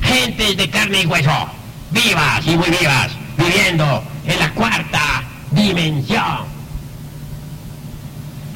Gentes 0.01 0.57
de 0.57 0.71
carne 0.71 1.03
y 1.03 1.07
hueso, 1.07 1.49
vivas 1.91 2.47
y 2.47 2.57
muy 2.57 2.71
vivas, 2.71 3.11
viviendo 3.37 4.03
en 4.25 4.39
la 4.39 4.51
cuarta 4.55 5.25
dimensión. 5.51 6.58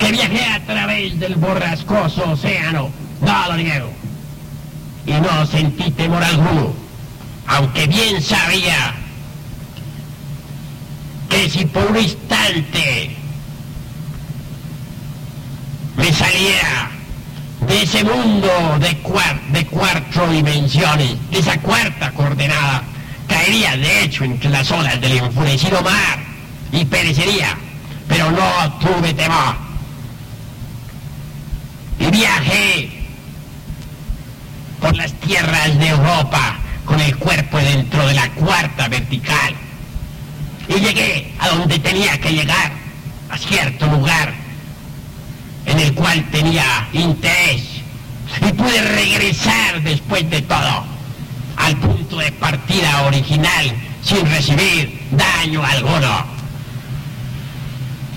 Que 0.02 0.10
viajé 0.10 0.44
a 0.44 0.58
través 0.66 1.20
del 1.20 1.36
borrascoso 1.36 2.32
océano, 2.32 2.90
no 3.20 3.46
lo 3.46 3.56
niego. 3.56 3.92
Y 5.06 5.12
no 5.12 5.46
sentí 5.46 5.92
temor 5.92 6.24
alguno, 6.24 6.74
aunque 7.46 7.86
bien 7.86 8.20
sabía 8.20 8.96
que 11.28 11.48
si 11.48 11.66
por 11.66 11.86
un 11.86 11.98
instante 11.98 13.16
me 15.96 16.12
saliera 16.12 16.90
de 17.68 17.82
ese 17.82 18.02
mundo 18.02 18.48
de, 18.80 18.96
de 19.52 19.66
cuatro 19.66 20.28
dimensiones, 20.32 21.14
de 21.30 21.38
esa 21.38 21.60
cuarta 21.60 22.10
coordenada, 22.10 22.82
caería 23.28 23.76
de 23.76 24.02
hecho 24.02 24.24
entre 24.24 24.50
las 24.50 24.68
olas 24.72 25.00
del 25.00 25.18
enfurecido 25.18 25.80
mar 25.80 26.18
y 26.72 26.84
perecería, 26.86 27.56
pero 28.08 28.32
no 28.32 28.72
tuve 28.80 29.14
temor. 29.14 29.71
Y 32.02 32.10
viajé 32.10 32.90
por 34.80 34.96
las 34.96 35.12
tierras 35.14 35.78
de 35.78 35.88
Europa 35.88 36.58
con 36.84 37.00
el 37.00 37.16
cuerpo 37.16 37.58
dentro 37.58 38.06
de 38.06 38.14
la 38.14 38.28
cuarta 38.30 38.88
vertical. 38.88 39.54
Y 40.68 40.74
llegué 40.74 41.32
a 41.38 41.48
donde 41.48 41.78
tenía 41.78 42.20
que 42.20 42.32
llegar, 42.32 42.72
a 43.30 43.38
cierto 43.38 43.86
lugar 43.86 44.34
en 45.66 45.78
el 45.78 45.94
cual 45.94 46.24
tenía 46.30 46.88
interés 46.92 47.62
y 48.40 48.52
pude 48.52 48.82
regresar 48.82 49.82
después 49.82 50.28
de 50.30 50.42
todo 50.42 50.84
al 51.56 51.76
punto 51.76 52.18
de 52.18 52.32
partida 52.32 53.02
original 53.02 53.72
sin 54.02 54.26
recibir 54.26 55.00
daño 55.12 55.64
alguno. 55.64 56.26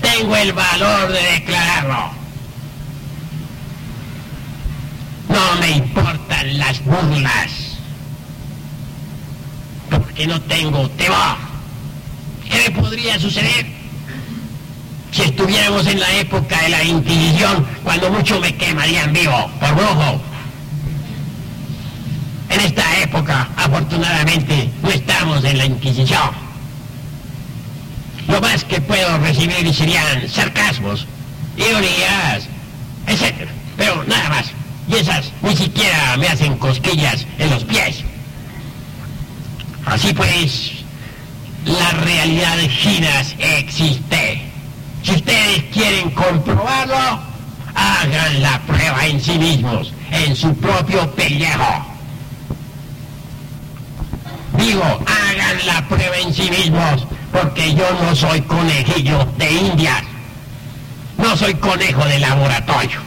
Tengo 0.02 0.36
el 0.36 0.54
valor 0.54 1.12
de 1.12 1.22
declararlo. 1.22 2.15
No 5.30 5.60
me 5.60 5.72
importan 5.72 6.58
las 6.58 6.84
burlas, 6.84 7.78
porque 9.90 10.28
no 10.28 10.40
tengo 10.42 10.90
temor. 10.92 11.38
¿Qué 12.50 12.70
me 12.70 12.82
podría 12.82 13.20
suceder? 13.20 13.76
si 15.16 15.22
estuviéramos 15.22 15.88
en 15.88 15.98
la 15.98 16.12
época 16.18 16.62
de 16.62 16.70
la 16.70 16.84
Inquisición, 16.84 17.66
cuando 17.86 18.12
mucho 18.12 18.38
me 18.42 18.54
quemarían 18.54 19.14
vivo 19.14 19.50
por 19.62 19.74
brujo. 19.74 20.22
En 22.50 22.60
esta 22.60 23.00
época, 23.00 23.48
afortunadamente, 23.56 24.70
no 24.84 24.90
estamos 24.90 25.42
en 25.46 25.58
la 25.58 25.66
Inquisición. 25.66 26.32
Lo 28.28 28.42
más 28.42 28.66
que 28.66 28.82
puedo 28.82 29.18
recibir 29.20 29.74
serían 29.74 30.28
sarcasmos, 30.28 31.08
ironías, 31.56 32.50
etc. 33.08 33.48
Pero 33.78 34.04
nada 34.04 34.30
más. 34.30 34.55
Y 34.88 34.96
esas 34.96 35.32
ni 35.42 35.56
siquiera 35.56 36.18
me 36.18 36.28
hacen 36.28 36.58
cosquillas 36.58 37.26
en 37.40 37.50
los 37.50 37.64
pies. 37.64 38.04
Así 39.86 40.14
pues, 40.14 40.72
la 41.66 41.92
realidad 42.04 42.58
de 42.58 42.70
Ginas 42.70 43.36
existe. 43.40 44.42
Si 45.04 45.12
ustedes 45.12 45.64
quieren 45.72 46.10
comprobarlo, 46.12 47.20
hagan 47.76 48.42
la 48.42 48.60
prueba 48.62 49.06
en 49.06 49.22
sí 49.22 49.38
mismos, 49.38 49.94
en 50.12 50.36
su 50.36 50.56
propio 50.56 51.10
pellejo. 51.12 51.86
Digo, 54.58 54.84
hagan 54.84 55.68
la 55.68 55.88
prueba 55.88 56.18
en 56.18 56.34
sí 56.34 56.50
mismos, 56.50 57.06
porque 57.32 57.74
yo 57.76 57.86
no 58.02 58.16
soy 58.16 58.42
conejillo 58.42 59.26
de 59.38 59.52
indias. 59.52 60.04
No 61.18 61.36
soy 61.38 61.54
conejo 61.56 62.04
de 62.06 62.20
laboratorio. 62.20 63.05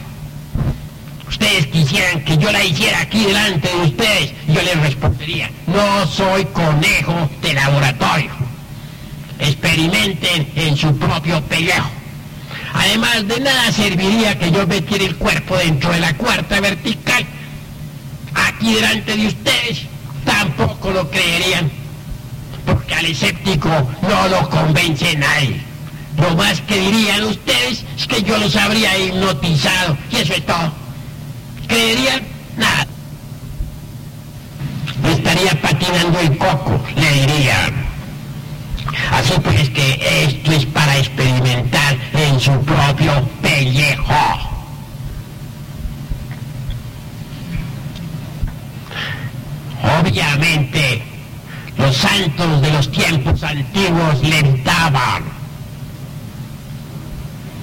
Ustedes 1.29 1.67
quisieran 1.67 2.21
que 2.25 2.37
yo 2.37 2.51
la 2.51 2.63
hiciera 2.63 3.01
aquí 3.01 3.23
delante 3.23 3.69
de 3.69 3.81
ustedes, 3.83 4.33
yo 4.47 4.61
les 4.61 4.79
respondería, 4.81 5.49
no 5.67 6.05
soy 6.07 6.43
conejo 6.45 7.29
de 7.41 7.53
laboratorio 7.53 8.49
experimenten 9.39 10.51
en 10.55 10.77
su 10.77 10.95
propio 10.97 11.41
pellejo. 11.43 11.89
Además, 12.73 13.27
de 13.27 13.39
nada 13.39 13.71
serviría 13.71 14.37
que 14.37 14.51
yo 14.51 14.67
metiera 14.67 15.05
el 15.05 15.15
cuerpo 15.15 15.57
dentro 15.57 15.91
de 15.91 15.99
la 15.99 16.15
cuarta 16.15 16.59
vertical. 16.59 17.25
Aquí 18.35 18.73
delante 18.73 19.17
de 19.17 19.27
ustedes 19.27 19.81
tampoco 20.23 20.91
lo 20.91 21.09
creerían, 21.09 21.71
porque 22.65 22.93
al 22.93 23.05
escéptico 23.05 23.69
no 24.01 24.27
lo 24.27 24.49
convence 24.49 25.15
nadie. 25.15 25.61
Lo 26.17 26.35
más 26.35 26.61
que 26.61 26.77
dirían 26.77 27.23
ustedes 27.23 27.85
es 27.97 28.07
que 28.07 28.21
yo 28.21 28.37
los 28.37 28.55
habría 28.55 28.97
hipnotizado, 28.97 29.97
y 30.11 30.17
eso 30.17 30.33
es 30.33 30.45
todo. 30.45 30.71
¿Creerían? 31.69 32.23
Nada. 32.57 32.87
estaría 35.11 35.61
patinando 35.61 36.19
el 36.19 36.37
coco, 36.37 36.83
le 36.95 37.11
dirían. 37.11 37.85
Así 39.11 39.33
pues 39.43 39.69
que 39.69 40.25
esto 40.25 40.51
es 40.51 40.65
para 40.65 40.97
experimentar 40.97 41.95
en 42.13 42.39
su 42.39 42.51
propio 42.61 43.23
pellejo. 43.41 44.13
Obviamente, 50.01 51.03
los 51.77 51.95
santos 51.95 52.61
de 52.61 52.71
los 52.71 52.91
tiempos 52.91 53.43
antiguos 53.43 54.21
levitaban. 54.23 55.23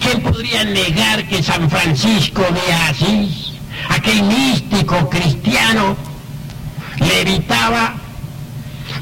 ¿Quién 0.00 0.22
podría 0.22 0.62
negar 0.64 1.26
que 1.26 1.42
San 1.42 1.68
Francisco 1.68 2.42
de 2.42 2.72
Asís, 2.72 3.55
aquel 3.89 4.22
místico 4.22 5.09
cristiano, 5.09 5.97
levitaba 6.99 7.95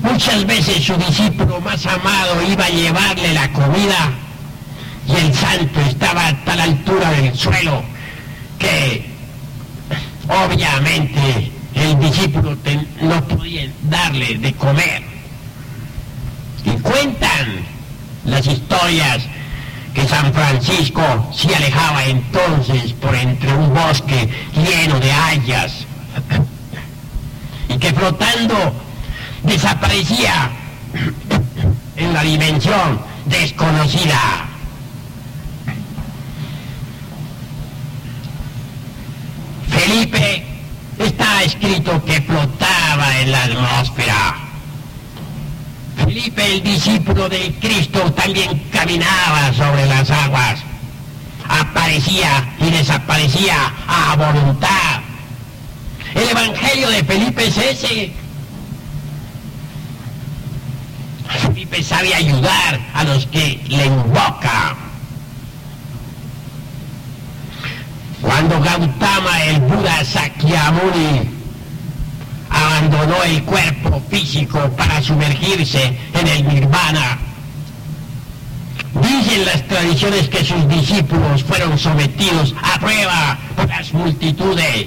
Muchas 0.04 0.46
veces 0.46 0.84
su 0.84 0.94
discípulo 0.96 1.60
más 1.62 1.86
amado 1.86 2.42
iba 2.50 2.66
a 2.66 2.68
llevarle 2.68 3.32
la 3.32 3.50
comida 3.52 4.12
y 5.08 5.12
el 5.16 5.34
santo 5.34 5.80
estaba 5.80 6.28
a 6.28 6.44
tal 6.44 6.60
altura 6.60 7.10
del 7.10 7.34
suelo 7.34 7.82
que 8.58 9.06
obviamente 10.28 11.50
el 11.74 11.98
discípulo 11.98 12.56
no 13.00 13.24
podía 13.24 13.70
darle 13.84 14.38
de 14.38 14.52
comer. 14.52 15.02
Y 16.64 16.70
cuentan 16.80 17.64
las 18.26 18.46
historias 18.46 19.22
que 19.94 20.06
San 20.08 20.32
Francisco 20.34 21.02
se 21.32 21.54
alejaba 21.54 22.04
entonces 22.04 22.92
por 22.94 23.14
entre 23.14 23.54
un 23.54 23.72
bosque 23.72 24.28
lleno 24.54 24.98
de 24.98 25.12
hayas 25.12 25.86
y 27.68 27.78
que 27.78 27.92
flotando 27.92 28.74
desaparecía 29.44 30.50
en 31.96 32.12
la 32.12 32.22
dimensión 32.22 33.00
desconocida. 33.26 34.48
Felipe 39.68 40.44
está 40.98 41.42
escrito 41.42 42.04
que 42.04 42.20
flotaba 42.22 43.18
en 43.20 43.32
la 43.32 43.44
atmósfera. 43.44 44.43
Felipe, 45.96 46.54
el 46.54 46.62
discípulo 46.62 47.28
de 47.28 47.54
Cristo, 47.60 48.12
también 48.12 48.58
caminaba 48.72 49.52
sobre 49.54 49.86
las 49.86 50.10
aguas. 50.10 50.60
Aparecía 51.48 52.54
y 52.58 52.70
desaparecía 52.70 53.72
a 53.86 54.16
voluntad. 54.16 55.00
El 56.14 56.28
Evangelio 56.28 56.90
de 56.90 57.04
Felipe 57.04 57.46
es 57.46 57.56
ese. 57.58 58.12
Felipe 61.42 61.82
sabe 61.82 62.14
ayudar 62.14 62.80
a 62.94 63.04
los 63.04 63.26
que 63.26 63.60
le 63.68 63.86
invocan. 63.86 64.76
Cuando 68.20 68.60
Gautama, 68.60 69.44
el 69.44 69.60
Buda 69.60 70.04
Sakyamuni, 70.04 71.33
abandonó 72.54 73.22
el 73.24 73.42
cuerpo 73.42 74.02
físico 74.08 74.58
para 74.76 75.02
sumergirse 75.02 75.98
en 76.14 76.26
el 76.26 76.48
nirvana, 76.48 77.18
dicen 79.02 79.44
las 79.44 79.66
tradiciones 79.66 80.28
que 80.28 80.44
sus 80.44 80.68
discípulos 80.68 81.42
fueron 81.42 81.78
sometidos 81.78 82.54
a 82.62 82.78
prueba 82.78 83.38
por 83.56 83.68
las 83.68 83.92
multitudes 83.92 84.86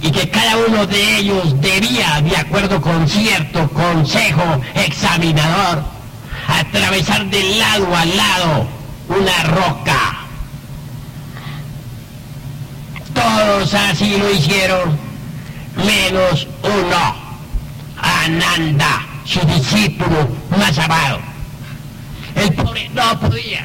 y 0.00 0.10
que 0.10 0.28
cada 0.28 0.56
uno 0.68 0.86
de 0.86 1.18
ellos 1.18 1.60
debía, 1.60 2.20
de 2.22 2.36
acuerdo 2.36 2.80
con 2.80 3.08
cierto 3.08 3.68
consejo 3.70 4.60
examinador, 4.74 5.82
atravesar 6.46 7.26
de 7.30 7.42
lado 7.56 7.96
a 7.96 8.04
lado 8.04 8.66
una 9.08 9.42
roca. 9.44 10.18
Todos 13.14 13.72
así 13.72 14.16
lo 14.18 14.30
hicieron, 14.30 14.98
menos 15.76 16.46
uno, 16.62 17.16
Ananda, 18.00 19.06
su 19.24 19.40
discípulo 19.40 20.28
más 20.56 20.78
amado. 20.78 21.18
El 22.34 22.52
pobre 22.52 22.88
no 22.90 23.18
podía. 23.20 23.64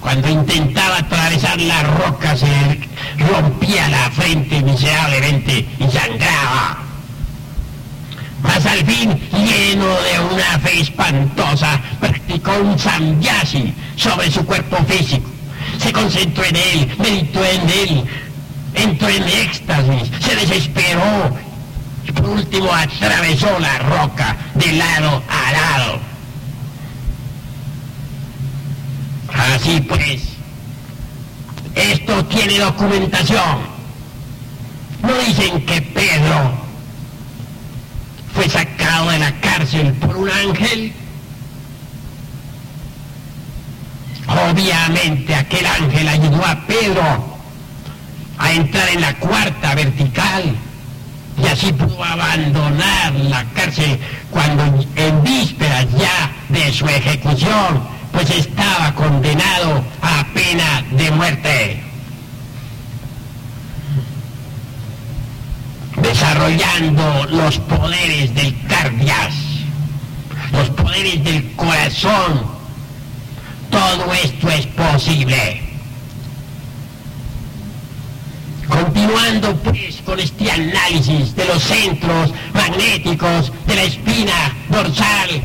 Cuando 0.00 0.28
intentaba 0.28 0.98
atravesar 0.98 1.60
la 1.60 1.82
roca 1.84 2.36
se 2.36 2.80
rompía 3.18 3.88
la 3.88 4.10
frente 4.10 4.60
miserablemente 4.60 5.66
y 5.78 5.84
sangraba. 5.84 6.78
Mas 8.42 8.66
al 8.66 8.84
fin, 8.84 9.20
lleno 9.30 9.86
de 9.86 10.34
una 10.34 10.58
fe 10.58 10.80
espantosa, 10.80 11.80
practicó 12.00 12.52
un 12.56 12.76
samyasi 12.76 13.72
sobre 13.94 14.30
su 14.30 14.44
cuerpo 14.44 14.76
físico. 14.84 15.30
Se 15.78 15.92
concentró 15.92 16.44
en 16.44 16.56
él, 16.56 16.94
meditó 16.98 17.44
en 17.44 17.70
él, 17.70 18.04
entró 18.74 19.08
en 19.08 19.22
éxtasis, 19.24 20.10
se 20.20 20.36
desesperó 20.36 21.36
y 22.06 22.12
por 22.12 22.28
último 22.28 22.72
atravesó 22.72 23.58
la 23.58 23.78
roca 23.78 24.36
de 24.54 24.72
lado 24.72 25.22
a 25.28 25.52
lado. 25.52 26.00
Así 29.54 29.80
pues, 29.80 30.22
esto 31.74 32.24
tiene 32.26 32.58
documentación. 32.58 33.72
No 35.02 35.14
dicen 35.26 35.64
que 35.66 35.82
Pedro 35.82 36.52
fue 38.34 38.48
sacado 38.48 39.10
de 39.10 39.18
la 39.18 39.40
cárcel 39.40 39.92
por 39.94 40.16
un 40.16 40.30
ángel. 40.30 40.92
Obviamente 44.28 45.34
aquel 45.34 45.66
ángel 45.66 46.08
ayudó 46.08 46.44
a 46.46 46.66
Pedro 46.66 47.31
a 48.38 48.52
entrar 48.52 48.88
en 48.88 49.00
la 49.00 49.14
cuarta 49.14 49.74
vertical 49.74 50.54
y 51.42 51.46
así 51.46 51.72
pudo 51.72 52.02
abandonar 52.02 53.12
la 53.14 53.44
cárcel 53.54 53.98
cuando 54.30 54.84
en 54.96 55.22
vísperas 55.22 55.86
ya 55.98 56.32
de 56.48 56.72
su 56.72 56.86
ejecución 56.86 57.82
pues 58.12 58.30
estaba 58.30 58.94
condenado 58.94 59.82
a 60.02 60.26
pena 60.34 60.84
de 60.90 61.10
muerte. 61.10 61.82
Desarrollando 65.96 67.26
los 67.30 67.58
poderes 67.58 68.34
del 68.34 68.66
cardias, 68.66 69.34
los 70.52 70.68
poderes 70.70 71.24
del 71.24 71.52
corazón, 71.52 72.42
todo 73.70 74.12
esto 74.12 74.50
es 74.50 74.66
posible. 74.66 75.71
Continuando 78.72 79.54
pues 79.56 80.00
con 80.02 80.18
este 80.18 80.50
análisis 80.50 81.36
de 81.36 81.44
los 81.44 81.62
centros 81.62 82.32
magnéticos 82.54 83.52
de 83.66 83.74
la 83.74 83.82
espina 83.82 84.56
dorsal 84.70 85.42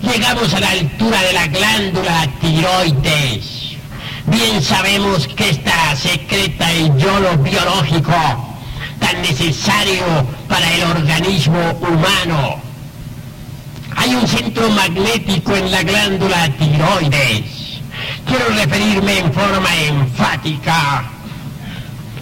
llegamos 0.00 0.54
a 0.54 0.60
la 0.60 0.70
altura 0.70 1.22
de 1.24 1.32
la 1.34 1.46
glándula 1.48 2.26
tiroides. 2.40 3.76
Bien 4.28 4.62
sabemos 4.62 5.28
que 5.28 5.50
esta 5.50 5.94
secreta 5.94 6.72
el 6.72 6.96
yodo 6.96 7.36
biológico 7.36 8.14
tan 8.98 9.20
necesario 9.20 10.26
para 10.48 10.74
el 10.74 10.82
organismo 10.84 11.60
humano. 11.82 12.62
Hay 13.94 14.14
un 14.14 14.26
centro 14.26 14.70
magnético 14.70 15.54
en 15.54 15.70
la 15.70 15.82
glándula 15.82 16.48
tiroides. 16.56 17.82
Quiero 18.26 18.48
referirme 18.48 19.18
en 19.18 19.32
forma 19.34 19.76
enfática 19.76 21.19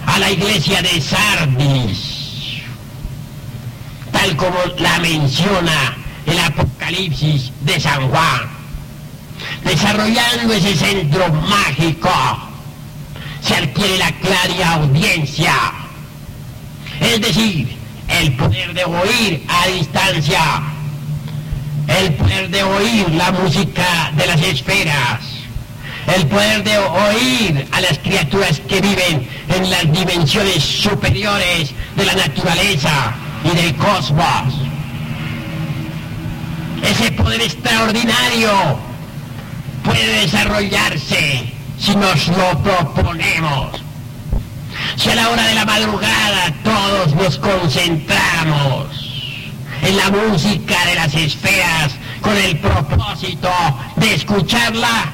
a 0.09 0.17
la 0.17 0.31
iglesia 0.31 0.81
de 0.81 0.99
Sardis, 0.99 2.61
tal 4.11 4.35
como 4.35 4.57
la 4.79 4.99
menciona 4.99 5.95
el 6.25 6.39
Apocalipsis 6.39 7.51
de 7.61 7.79
San 7.79 8.09
Juan. 8.09 8.41
Desarrollando 9.63 10.53
ese 10.53 10.75
centro 10.75 11.31
mágico, 11.31 12.11
se 13.41 13.55
adquiere 13.55 13.97
la 13.99 14.11
clara 14.13 14.73
audiencia, 14.73 15.53
es 16.99 17.21
decir, 17.21 17.77
el 18.07 18.35
poder 18.35 18.73
de 18.73 18.85
oír 18.85 19.45
a 19.47 19.67
distancia, 19.67 20.63
el 21.87 22.13
poder 22.15 22.49
de 22.49 22.63
oír 22.63 23.09
la 23.11 23.31
música 23.31 24.11
de 24.15 24.25
las 24.25 24.41
esferas, 24.41 25.38
el 26.15 26.27
poder 26.27 26.63
de 26.63 26.77
oír 26.77 27.67
a 27.71 27.81
las 27.81 27.99
criaturas 27.99 28.59
que 28.67 28.81
viven 28.81 29.27
en 29.55 29.69
las 29.69 29.91
dimensiones 29.91 30.63
superiores 30.63 31.71
de 31.95 32.05
la 32.05 32.15
naturaleza 32.15 33.13
y 33.43 33.55
del 33.55 33.75
cosmos 33.75 34.69
ese 36.83 37.11
poder 37.11 37.41
extraordinario 37.41 38.79
puede 39.83 40.21
desarrollarse 40.21 41.53
si 41.77 41.95
nos 41.95 42.27
lo 42.27 42.57
proponemos. 42.59 43.81
Si 44.95 45.09
a 45.09 45.15
la 45.15 45.29
hora 45.29 45.45
de 45.47 45.55
la 45.55 45.65
madrugada 45.65 46.53
todos 46.63 47.15
nos 47.15 47.37
concentramos 47.37 48.87
en 49.81 49.97
la 49.97 50.09
música 50.09 50.85
de 50.85 50.95
las 50.95 51.13
esferas 51.13 51.93
con 52.21 52.35
el 52.37 52.57
propósito 52.59 53.49
de 53.95 54.13
escucharla, 54.13 55.11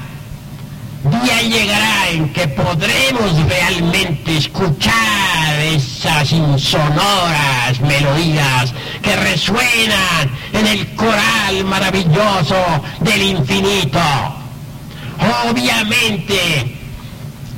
día 1.10 1.41
llegará 1.41 2.10
en 2.10 2.34
que 2.34 2.47
podremos 2.47 3.32
realmente 3.47 4.38
escuchar 4.38 5.60
esas 5.60 6.32
insonoras 6.32 7.80
melodías 7.82 8.74
que 9.01 9.16
resuenan 9.16 10.32
en 10.53 10.68
el 10.68 10.95
coral 10.95 11.66
maravilloso 11.66 12.56
del 13.01 13.22
infinito. 13.22 13.99
Obviamente, 15.49 16.78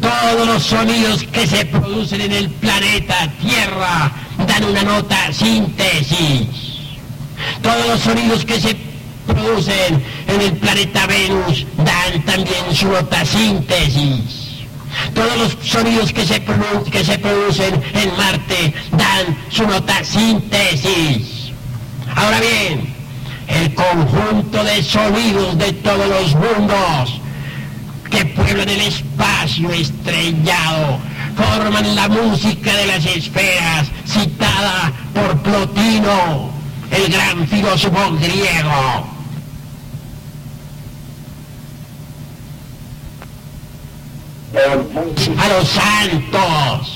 todos 0.01 0.47
los 0.47 0.63
sonidos 0.63 1.23
que 1.23 1.47
se 1.47 1.65
producen 1.65 2.21
en 2.21 2.31
el 2.31 2.49
planeta 2.49 3.29
Tierra 3.41 4.11
dan 4.47 4.63
una 4.63 4.83
nota 4.83 5.31
síntesis. 5.33 6.47
Todos 7.61 7.87
los 7.87 7.99
sonidos 8.01 8.45
que 8.45 8.59
se 8.59 8.75
producen 9.27 10.03
en 10.27 10.41
el 10.41 10.53
planeta 10.53 11.05
Venus 11.07 11.65
dan 11.77 12.21
también 12.25 12.75
su 12.75 12.87
nota 12.87 13.25
síntesis. 13.25 14.47
Todos 15.13 15.37
los 15.37 15.57
sonidos 15.61 16.11
que 16.11 16.25
se, 16.25 16.43
que 16.91 17.05
se 17.05 17.19
producen 17.19 17.81
en 17.93 18.17
Marte 18.17 18.73
dan 18.91 19.37
su 19.49 19.67
nota 19.67 20.03
síntesis. 20.03 21.51
Ahora 22.15 22.39
bien, 22.39 22.95
el 23.47 23.73
conjunto 23.73 24.63
de 24.63 24.83
sonidos 24.83 25.57
de 25.57 25.73
todos 25.73 26.07
los 26.07 26.35
mundos 26.35 27.21
que 28.09 28.25
pueblan 28.25 28.69
el 28.69 28.81
espacio 28.81 29.69
estrellado 29.71 30.99
forman 31.35 31.95
la 31.95 32.07
música 32.07 32.73
de 32.73 32.87
las 32.87 33.05
esferas 33.05 33.87
citada 34.05 34.91
por 35.13 35.37
Plotino, 35.41 36.51
el 36.91 37.11
gran 37.11 37.47
filósofo 37.47 38.11
griego. 38.19 39.16
A 44.57 45.47
los 45.49 45.67
santos. 45.69 46.93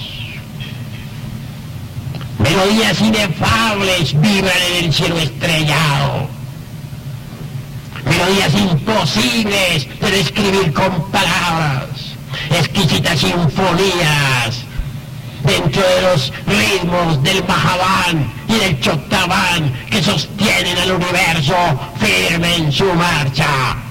Melodías 2.40 3.00
inefables 3.00 4.20
vibran 4.20 4.58
en 4.72 4.86
el 4.86 4.94
cielo 4.94 5.20
estrellado. 5.20 6.28
Melodías 8.04 8.54
imposibles 8.56 10.00
de 10.00 10.12
describir 10.12 10.74
con 10.74 11.12
palabras. 11.12 12.16
Exquisitas 12.50 13.20
sinfonías 13.20 14.66
dentro 15.44 15.84
de 15.84 16.02
los 16.02 16.34
ritmos 16.48 17.22
del 17.22 17.44
Mahaván 17.44 18.34
y 18.48 18.54
del 18.56 18.80
Choctaván 18.80 19.72
que 19.92 20.02
sostienen 20.02 20.78
al 20.80 20.94
universo 20.94 21.56
firme 22.00 22.56
en 22.56 22.72
su 22.72 22.86
marcha. 22.96 23.91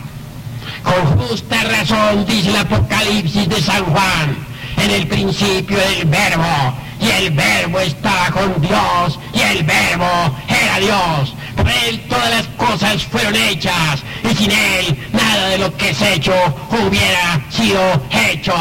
Con 0.83 1.19
justa 1.19 1.63
razón 1.65 2.25
dice 2.27 2.51
el 2.51 2.57
Apocalipsis 2.57 3.49
de 3.49 3.61
San 3.61 3.85
Juan, 3.85 4.37
en 4.77 4.91
el 4.91 5.07
principio 5.07 5.79
del 5.79 6.05
verbo, 6.07 6.75
y 7.01 7.11
el 7.11 7.31
verbo 7.31 7.81
estaba 7.81 8.31
con 8.31 8.61
Dios, 8.61 9.19
y 9.35 9.41
el 9.41 9.63
verbo 9.65 10.37
era 10.49 10.79
Dios. 10.79 11.35
Por 11.57 11.69
él 11.69 12.01
todas 12.09 12.31
las 12.31 12.47
cosas 12.49 13.03
fueron 13.05 13.35
hechas, 13.37 14.03
y 14.31 14.35
sin 14.35 14.51
él 14.51 15.09
nada 15.13 15.49
de 15.49 15.59
lo 15.59 15.77
que 15.77 15.91
es 15.91 16.03
hecho 16.03 16.35
hubiera 16.71 17.41
sido 17.51 18.03
hecho. 18.11 18.55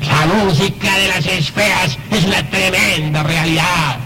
La 0.00 0.26
música 0.26 0.98
de 0.98 1.08
las 1.08 1.26
esferas 1.26 1.98
es 2.10 2.24
una 2.24 2.48
tremenda 2.50 3.22
realidad. 3.22 3.98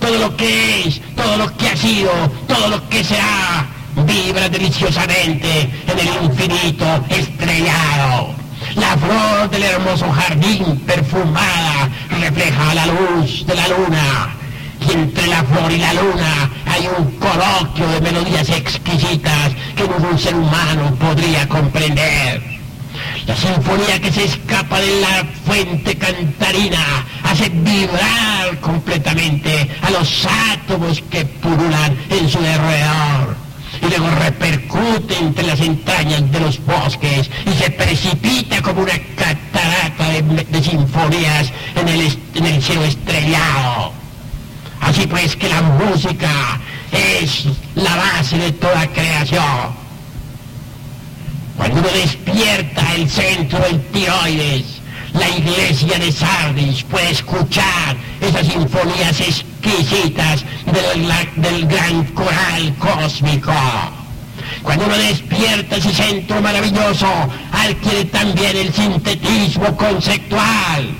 Todo 0.00 0.18
lo 0.18 0.36
que 0.36 0.80
es, 0.80 1.00
todo 1.14 1.36
lo 1.36 1.56
que 1.56 1.68
ha 1.68 1.76
sido, 1.76 2.10
todo 2.46 2.68
lo 2.68 2.88
que 2.88 3.04
será, 3.04 3.66
vibra 4.06 4.48
deliciosamente 4.48 5.70
en 5.86 5.98
el 5.98 6.24
infinito 6.24 7.04
estrellado. 7.08 8.34
La 8.76 8.96
flor 8.96 9.50
del 9.50 9.62
hermoso 9.62 10.10
jardín 10.10 10.80
perfumada 10.86 11.88
refleja 12.10 12.74
la 12.74 12.86
luz 12.86 13.46
de 13.46 13.54
la 13.54 13.68
luna. 13.68 14.34
Y 14.80 14.92
entre 14.92 15.26
la 15.26 15.42
flor 15.42 15.72
y 15.72 15.78
la 15.78 15.92
luna 15.94 16.50
hay 16.66 16.88
un 16.98 17.10
coloquio 17.18 17.88
de 17.88 18.00
melodías 18.00 18.48
exquisitas 18.50 19.52
que 19.76 19.82
ningún 19.82 20.18
ser 20.18 20.34
humano 20.34 20.94
podría 20.96 21.48
comprender. 21.48 22.42
La 23.26 23.36
sinfonía 23.36 24.00
que 24.00 24.12
se 24.12 24.24
escapa 24.24 24.80
de 24.80 25.00
la 25.00 25.24
fuente 25.44 25.96
cantarina 25.96 27.04
hace 27.24 27.48
vibrar 27.48 28.58
completamente 28.60 29.68
a 29.82 29.90
los 29.90 30.26
átomos 30.52 31.02
que 31.10 31.24
pululan 31.24 31.96
en 32.10 32.28
su 32.28 32.38
alrededor 32.38 33.47
y 33.82 33.86
luego 33.86 34.08
repercute 34.10 35.18
entre 35.18 35.46
las 35.46 35.60
entrañas 35.60 36.30
de 36.30 36.40
los 36.40 36.64
bosques 36.64 37.30
y 37.46 37.62
se 37.62 37.70
precipita 37.70 38.62
como 38.62 38.82
una 38.82 38.98
catarata 39.16 40.08
de, 40.10 40.62
sinfonías 40.62 41.52
en 41.76 41.88
el, 41.88 42.62
cielo 42.62 42.84
estrellado. 42.84 43.92
Así 44.80 45.06
pues 45.06 45.36
que 45.36 45.48
la 45.48 45.62
música 45.62 46.60
es 46.92 47.46
la 47.74 47.96
base 47.96 48.38
de 48.38 48.52
toda 48.52 48.86
creación. 48.88 49.76
Cuando 51.56 51.80
uno 51.80 51.88
despierta 51.88 52.94
el 52.94 53.10
centro 53.10 53.58
del 53.60 53.80
tiroides, 53.88 54.64
la 55.14 55.28
iglesia 55.28 55.98
de 55.98 56.12
Sardis 56.12 56.84
puede 56.84 57.10
escuchar 57.10 57.96
esas 58.20 58.46
sinfonías 58.46 59.20
exquisitas 59.60 60.44
del, 60.66 61.42
del 61.42 61.66
gran 61.66 62.04
coral 62.14 62.74
cósmico. 62.78 63.52
Cuando 64.62 64.86
uno 64.86 64.96
despierta 64.96 65.76
ese 65.76 65.92
centro 65.92 66.40
maravilloso, 66.40 67.06
adquiere 67.52 68.04
también 68.06 68.56
el 68.56 68.72
sintetismo 68.72 69.76
conceptual. 69.76 70.94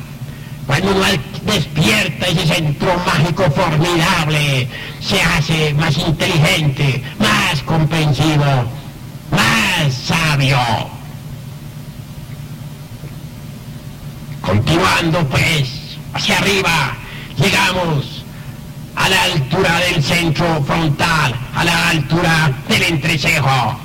Cuando 0.66 0.92
uno 0.92 1.04
despierta 1.44 2.26
ese 2.26 2.46
centro 2.46 2.94
mágico 3.06 3.50
formidable, 3.50 4.68
se 5.00 5.20
hace 5.22 5.74
más 5.74 5.96
inteligente, 5.96 7.02
más 7.18 7.62
comprensivo, 7.62 8.64
más 9.30 9.94
sabio. 10.04 10.58
Continuando 14.42 15.26
pues 15.28 15.96
hacia 16.14 16.38
arriba, 16.38 16.96
llegamos 17.36 18.17
a 18.98 19.08
la 19.08 19.22
altura 19.22 19.78
del 19.78 20.02
centro 20.02 20.62
frontal, 20.64 21.34
a 21.54 21.64
la 21.64 21.90
altura 21.90 22.52
del 22.68 22.82
entrecejo. 22.82 23.78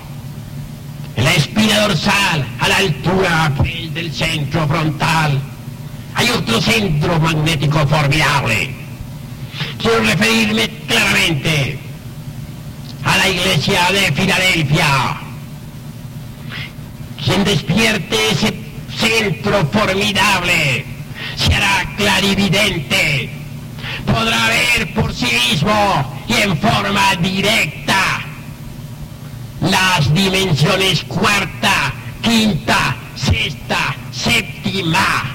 En 1.16 1.24
la 1.24 1.34
espina 1.34 1.80
dorsal, 1.82 2.46
a 2.60 2.68
la 2.68 2.78
altura 2.78 3.54
del 3.94 4.12
centro 4.12 4.68
frontal, 4.68 5.40
hay 6.16 6.30
otro 6.30 6.60
centro 6.60 7.20
magnético 7.20 7.88
formidable. 7.88 8.74
Quiero 9.78 10.00
referirme 10.00 10.68
claramente 10.88 11.78
a 13.04 13.18
la 13.18 13.30
iglesia 13.30 13.92
de 13.92 14.12
Filadelfia. 14.14 15.18
Quien 17.24 17.44
despierte 17.44 18.18
ese 18.32 18.54
centro 18.98 19.66
formidable 19.72 20.86
se 21.36 21.54
hará 21.54 21.86
clarividente. 21.98 23.43
Podrá 24.06 24.48
ver 24.50 24.94
por 24.94 25.14
sí 25.14 25.28
mismo 25.50 26.24
y 26.28 26.34
en 26.34 26.58
forma 26.58 27.16
directa 27.18 28.24
las 29.62 30.14
dimensiones 30.14 31.04
cuarta, 31.06 31.94
quinta, 32.22 32.96
sexta, 33.16 33.96
séptima. 34.12 35.26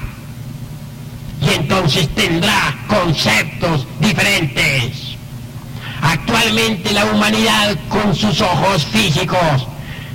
Y 1.41 1.55
entonces 1.55 2.09
tendrá 2.14 2.77
conceptos 2.89 3.87
diferentes. 4.01 5.16
Actualmente 6.03 6.93
la 6.93 7.07
humanidad 7.07 7.77
con 7.89 8.14
sus 8.14 8.41
ojos 8.41 8.85
físicos 8.87 9.66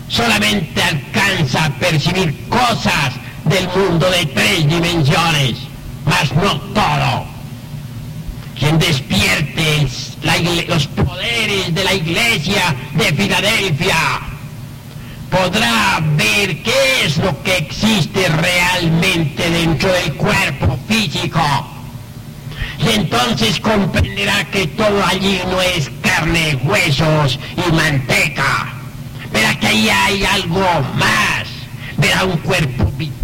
solamente 0.07 0.81
alcanza 0.81 1.65
a 1.65 1.69
percibir 1.71 2.47
cosas 2.47 3.13
del 3.45 3.67
mundo 3.69 4.09
de 4.09 4.25
tres 4.27 4.67
dimensiones, 4.67 5.57
mas 6.05 6.31
no 6.33 6.59
todo. 6.73 7.32
Quien 8.63 8.79
despierte 8.79 9.87
los 10.69 10.87
poderes 10.87 11.75
de 11.75 11.83
la 11.83 11.93
iglesia 11.93 12.73
de 12.93 13.11
Filadelfia 13.11 14.21
podrá 15.29 15.99
ver 16.15 16.63
qué 16.63 17.03
es 17.03 17.17
lo 17.17 17.43
que 17.43 17.57
existe 17.57 18.29
realmente 18.29 19.49
dentro 19.49 19.91
del 19.91 20.13
cuerpo 20.13 20.79
físico. 20.87 21.41
Y 22.79 22.95
entonces 22.95 23.59
comprenderá 23.59 24.45
que 24.45 24.67
todo 24.67 25.05
allí 25.05 25.41
no 25.51 25.61
es 25.61 25.91
carne, 26.01 26.57
huesos 26.63 27.37
y 27.57 27.71
manteca. 27.73 28.73
Verá 29.33 29.59
que 29.59 29.67
ahí 29.67 29.89
hay 29.89 30.23
algo 30.23 30.65
más. 30.95 31.49
Verá 31.97 32.23
un 32.23 32.37
cuerpo 32.37 32.89
vital 32.97 33.22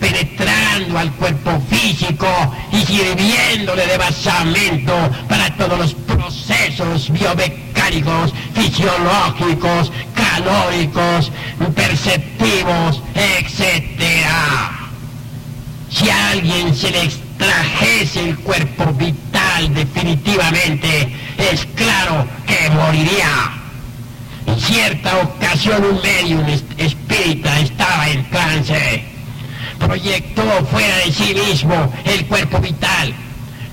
penetrando 0.00 0.98
al 0.98 1.12
cuerpo 1.12 1.60
físico 1.68 2.28
y 2.72 2.84
sirviéndole 2.84 3.86
de 3.86 3.98
basamento 3.98 4.94
para 5.28 5.54
todos 5.56 5.78
los 5.78 5.94
procesos 5.94 7.10
biomecánicos, 7.10 8.32
fisiológicos, 8.54 9.92
calóricos, 10.14 11.32
perceptivos, 11.74 13.02
etc. 13.14 14.02
Si 15.90 16.08
a 16.08 16.30
alguien 16.30 16.74
se 16.74 16.90
le 16.90 17.02
extrajese 17.04 18.28
el 18.28 18.38
cuerpo 18.38 18.92
vital 18.92 19.74
definitivamente, 19.74 21.12
es 21.38 21.66
claro 21.74 22.26
que 22.46 22.70
moriría. 22.70 23.57
En 24.48 24.58
cierta 24.58 25.18
ocasión 25.18 25.84
un 25.84 26.00
medium 26.00 26.46
espírita 26.78 27.60
estaba 27.60 28.08
en 28.08 28.24
trance. 28.30 29.04
Proyectó 29.78 30.42
fuera 30.70 30.96
de 30.98 31.12
sí 31.12 31.34
mismo 31.34 31.92
el 32.06 32.24
cuerpo 32.26 32.58
vital, 32.58 33.12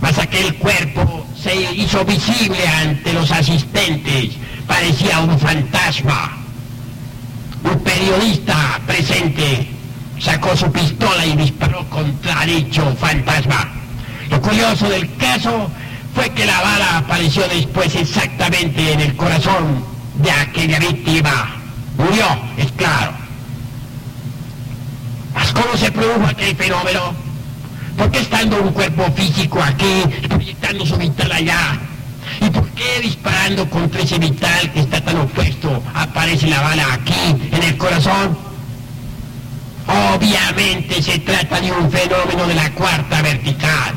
mas 0.01 0.17
aquel 0.19 0.53
cuerpo 0.55 1.25
se 1.41 1.55
hizo 1.73 2.03
visible 2.03 2.67
ante 2.67 3.13
los 3.13 3.31
asistentes. 3.31 4.31
Parecía 4.67 5.19
un 5.19 5.39
fantasma. 5.39 6.37
Un 7.63 7.79
periodista 7.79 8.81
presente 8.85 9.69
sacó 10.19 10.57
su 10.57 10.69
pistola 10.73 11.25
y 11.25 11.37
disparó 11.37 11.89
contra 11.89 12.45
dicho 12.45 12.93
fantasma. 12.99 13.71
Lo 14.29 14.41
curioso 14.41 14.89
del 14.89 15.15
caso 15.15 15.69
fue 16.13 16.29
que 16.31 16.45
la 16.45 16.59
bala 16.61 16.97
apareció 16.97 17.47
después 17.47 17.95
exactamente 17.95 18.91
en 18.91 18.99
el 18.99 19.15
corazón 19.15 19.94
de 20.17 20.31
aquella 20.31 20.79
víctima. 20.79 21.55
Murió, 21.97 22.25
es 22.57 22.71
claro. 22.73 23.11
¿Mas 25.33 25.51
cómo 25.51 25.77
se 25.77 25.91
produjo 25.91 26.25
aquel 26.27 26.55
fenómeno? 26.55 27.13
¿Por 27.97 28.11
qué 28.11 28.19
estando 28.19 28.61
un 28.61 28.73
cuerpo 28.73 29.09
físico 29.15 29.61
aquí, 29.61 30.03
proyectando 30.27 30.85
su 30.85 30.97
vital 30.97 31.31
allá? 31.31 31.79
¿Y 32.41 32.49
por 32.49 32.67
qué 32.69 32.99
disparando 33.01 33.69
contra 33.69 34.01
ese 34.01 34.17
vital 34.17 34.71
que 34.73 34.81
está 34.81 35.01
tan 35.01 35.17
opuesto 35.17 35.81
aparece 35.93 36.47
la 36.47 36.61
bala 36.61 36.93
aquí, 36.93 37.35
en 37.51 37.63
el 37.63 37.77
corazón? 37.77 38.37
Obviamente 39.87 41.01
se 41.01 41.19
trata 41.19 41.61
de 41.61 41.71
un 41.71 41.91
fenómeno 41.91 42.47
de 42.47 42.55
la 42.55 42.71
cuarta 42.71 43.21
vertical, 43.21 43.93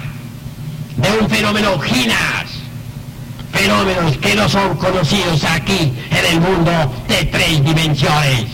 de 0.97 1.11
un 1.13 1.29
fenómeno 1.29 1.79
ginas, 1.81 2.48
fenómenos 3.53 4.17
que 4.19 4.35
no 4.35 4.49
son 4.49 4.77
conocidos 4.77 5.45
aquí 5.45 5.93
en 6.11 6.27
el 6.35 6.41
mundo 6.41 6.93
de 7.09 7.25
tres 7.25 7.65
dimensiones. 7.65 8.47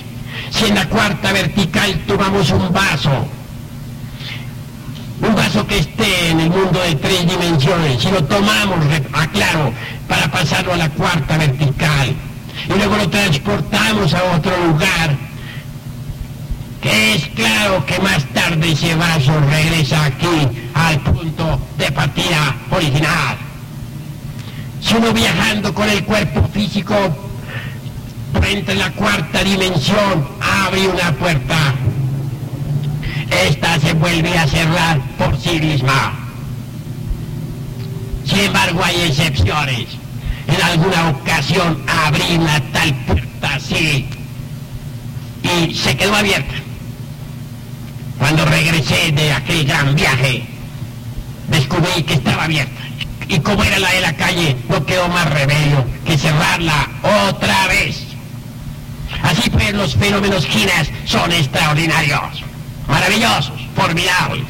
Si 0.51 0.67
en 0.67 0.75
la 0.75 0.89
cuarta 0.89 1.33
vertical 1.33 2.01
tomamos 2.07 2.51
un 2.51 2.73
vaso, 2.73 3.27
un 5.21 5.35
vaso 5.35 5.67
que 5.67 5.79
esté 5.79 6.31
en 6.31 6.41
el 6.41 6.51
mundo 6.51 6.81
de 6.81 6.95
tres 6.97 7.29
dimensiones, 7.29 8.03
si 8.03 8.11
lo 8.11 8.23
tomamos, 8.25 8.79
aclaro, 9.13 9.73
para 10.09 10.31
pasarlo 10.31 10.75
a 10.75 10.77
la 10.77 10.91
cuarta 10.91 11.39
vertical, 11.39 12.15
y 12.69 12.73
luego 12.73 12.97
lo 12.97 13.09
transportamos 13.09 14.15
a 14.15 14.23
otro 14.37 14.53
lugar, 14.67 15.17
que 16.81 17.15
es 17.15 17.27
claro 17.29 17.85
que 17.87 17.99
más 18.01 18.25
tarde 18.35 18.73
ese 18.73 18.95
vaso 18.95 19.33
regresa 19.51 20.05
aquí 20.05 20.49
al 20.75 21.01
punto 21.01 21.59
de 21.79 21.91
partida 21.91 22.55
original. 22.71 23.37
Si 24.85 24.95
uno 24.95 25.13
viajando 25.15 25.73
con 25.73 25.89
el 25.89 26.05
cuerpo 26.05 26.47
físico 26.53 26.95
entra 28.47 28.75
en 28.75 28.79
la 28.79 28.91
cuarta 28.93 29.43
dimensión, 29.43 30.29
abre 30.41 30.87
una 30.87 31.13
puerta. 31.13 31.75
Esta 33.49 33.81
se 33.81 33.95
vuelve 33.95 34.37
a 34.37 34.47
cerrar 34.47 35.01
por 35.17 35.41
sí 35.41 35.59
misma. 35.59 36.13
Sin 38.27 38.41
embargo, 38.41 38.85
hay 38.85 39.03
excepciones. 39.03 39.87
En 40.47 40.63
alguna 40.63 41.09
ocasión 41.09 41.83
abrí 41.87 42.37
una 42.37 42.61
tal 42.73 42.95
puerta 43.07 43.55
así 43.55 44.07
y 45.43 45.75
se 45.75 45.97
quedó 45.97 46.15
abierta. 46.15 46.55
Cuando 48.19 48.45
regresé 48.45 49.13
de 49.13 49.33
aquel 49.33 49.65
gran 49.65 49.95
viaje, 49.95 50.47
descubrí 51.49 52.03
que 52.03 52.15
estaba 52.15 52.45
abierta. 52.45 52.84
Y 53.29 53.39
como 53.41 53.65
era 53.65 53.79
la 53.79 53.91
de 53.91 54.01
la 54.01 54.13
calle, 54.15 54.57
no 54.69 54.85
quedó 54.85 55.09
más 55.09 55.29
remedio 55.31 55.85
que 56.05 56.19
cerrarla 56.19 56.89
otra 57.29 57.67
vez. 57.69 58.03
Así 59.23 59.49
pues, 59.51 59.73
los 59.73 59.95
fenómenos 59.95 60.47
ginas 60.47 60.89
son 61.07 61.33
extraordinarios, 61.33 62.43
maravillosos, 62.87 63.61
formidables. 63.75 64.47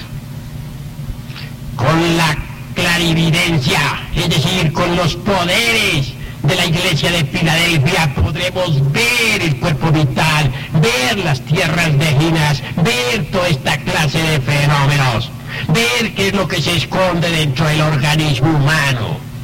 Con 1.77 2.17
la 2.17 2.37
clarividencia, 2.75 3.81
es 4.15 4.29
decir, 4.29 4.73
con 4.73 4.97
los 4.97 5.15
poderes 5.17 6.13
de 6.43 6.57
la 6.57 6.67
iglesia 6.67 7.11
de 7.11 7.25
Filadelfia 7.25 8.15
podremos 8.15 8.93
ver 8.93 9.41
el 9.41 9.59
cuerpo 9.59 9.91
vital, 9.91 10.53
ver 10.75 11.19
las 11.19 11.41
tierras 11.41 11.99
de 11.99 12.07
ginas, 12.19 12.63
ver 12.77 13.31
toda 13.31 13.49
esta 13.49 13.79
clase 13.79 14.19
de 14.19 14.41
fenómenos, 14.41 15.31
ver 15.69 16.15
qué 16.15 16.29
es 16.29 16.35
lo 16.35 16.47
que 16.49 16.61
se 16.61 16.77
esconde 16.77 17.31
dentro 17.31 17.67
del 17.67 17.81
organismo 17.81 18.51
humano 18.51 19.35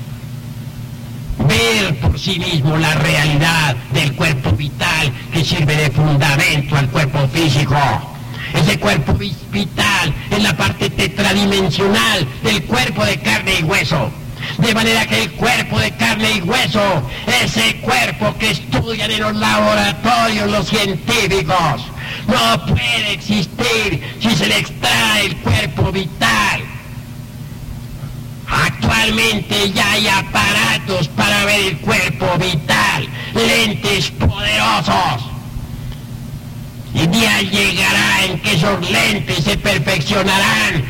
ver 1.46 1.98
por 2.00 2.18
sí 2.18 2.38
mismo 2.38 2.76
la 2.76 2.94
realidad 2.94 3.76
del 3.92 4.14
cuerpo 4.14 4.52
vital 4.52 5.12
que 5.32 5.44
sirve 5.44 5.76
de 5.76 5.90
fundamento 5.90 6.76
al 6.76 6.88
cuerpo 6.88 7.26
físico. 7.28 7.76
Ese 8.54 8.78
cuerpo 8.78 9.14
vital 9.14 10.14
es 10.30 10.42
la 10.42 10.56
parte 10.56 10.90
tetradimensional 10.90 12.26
del 12.42 12.64
cuerpo 12.64 13.04
de 13.04 13.18
carne 13.20 13.60
y 13.60 13.62
hueso. 13.62 14.10
De 14.58 14.74
manera 14.74 15.06
que 15.06 15.22
el 15.22 15.30
cuerpo 15.32 15.78
de 15.78 15.92
carne 15.92 16.32
y 16.32 16.42
hueso, 16.42 17.02
ese 17.42 17.76
cuerpo 17.80 18.36
que 18.38 18.50
estudian 18.50 19.10
en 19.10 19.20
los 19.20 19.36
laboratorios 19.36 20.50
los 20.50 20.66
científicos, 20.66 21.82
no 22.26 22.66
puede 22.66 23.12
existir 23.12 24.16
si 24.20 24.30
se 24.36 24.46
le 24.46 24.58
extrae 24.58 25.26
el 25.26 25.36
cuerpo 25.38 25.92
vital. 25.92 26.60
Actualmente 28.48 29.70
ya 29.72 29.92
hay 29.92 30.08
aparatos 30.08 31.08
para 31.08 31.44
ver 31.44 31.60
el 31.60 31.78
cuerpo 31.78 32.26
vital, 32.38 33.08
lentes 33.34 34.10
poderosos. 34.10 35.30
Y 36.92 37.06
día 37.06 37.42
llegará 37.42 38.24
en 38.24 38.40
que 38.40 38.54
esos 38.54 38.90
lentes 38.90 39.44
se 39.44 39.56
perfeccionarán 39.56 40.84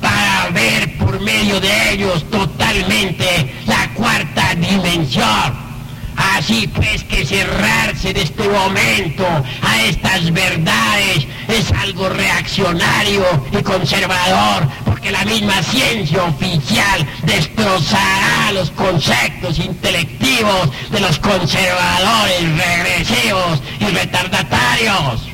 para 0.00 0.50
ver 0.50 0.96
por 0.98 1.20
medio 1.20 1.60
de 1.60 1.92
ellos 1.92 2.24
totalmente 2.30 3.52
la 3.66 3.88
cuarta 3.94 4.54
dimensión. 4.54 5.69
Así 6.16 6.66
pues 6.68 7.04
que 7.04 7.24
cerrarse 7.24 8.12
de 8.12 8.22
este 8.22 8.48
momento 8.48 9.26
a 9.62 9.82
estas 9.82 10.32
verdades 10.32 11.26
es 11.48 11.72
algo 11.72 12.08
reaccionario 12.08 13.24
y 13.52 13.62
conservador, 13.62 14.68
porque 14.84 15.10
la 15.10 15.24
misma 15.24 15.62
ciencia 15.62 16.24
oficial 16.24 17.06
destrozará 17.24 18.52
los 18.52 18.70
conceptos 18.70 19.58
intelectivos 19.58 20.70
de 20.90 21.00
los 21.00 21.18
conservadores 21.18 22.42
regresivos 22.56 23.62
y 23.80 23.84
retardatarios. 23.86 25.29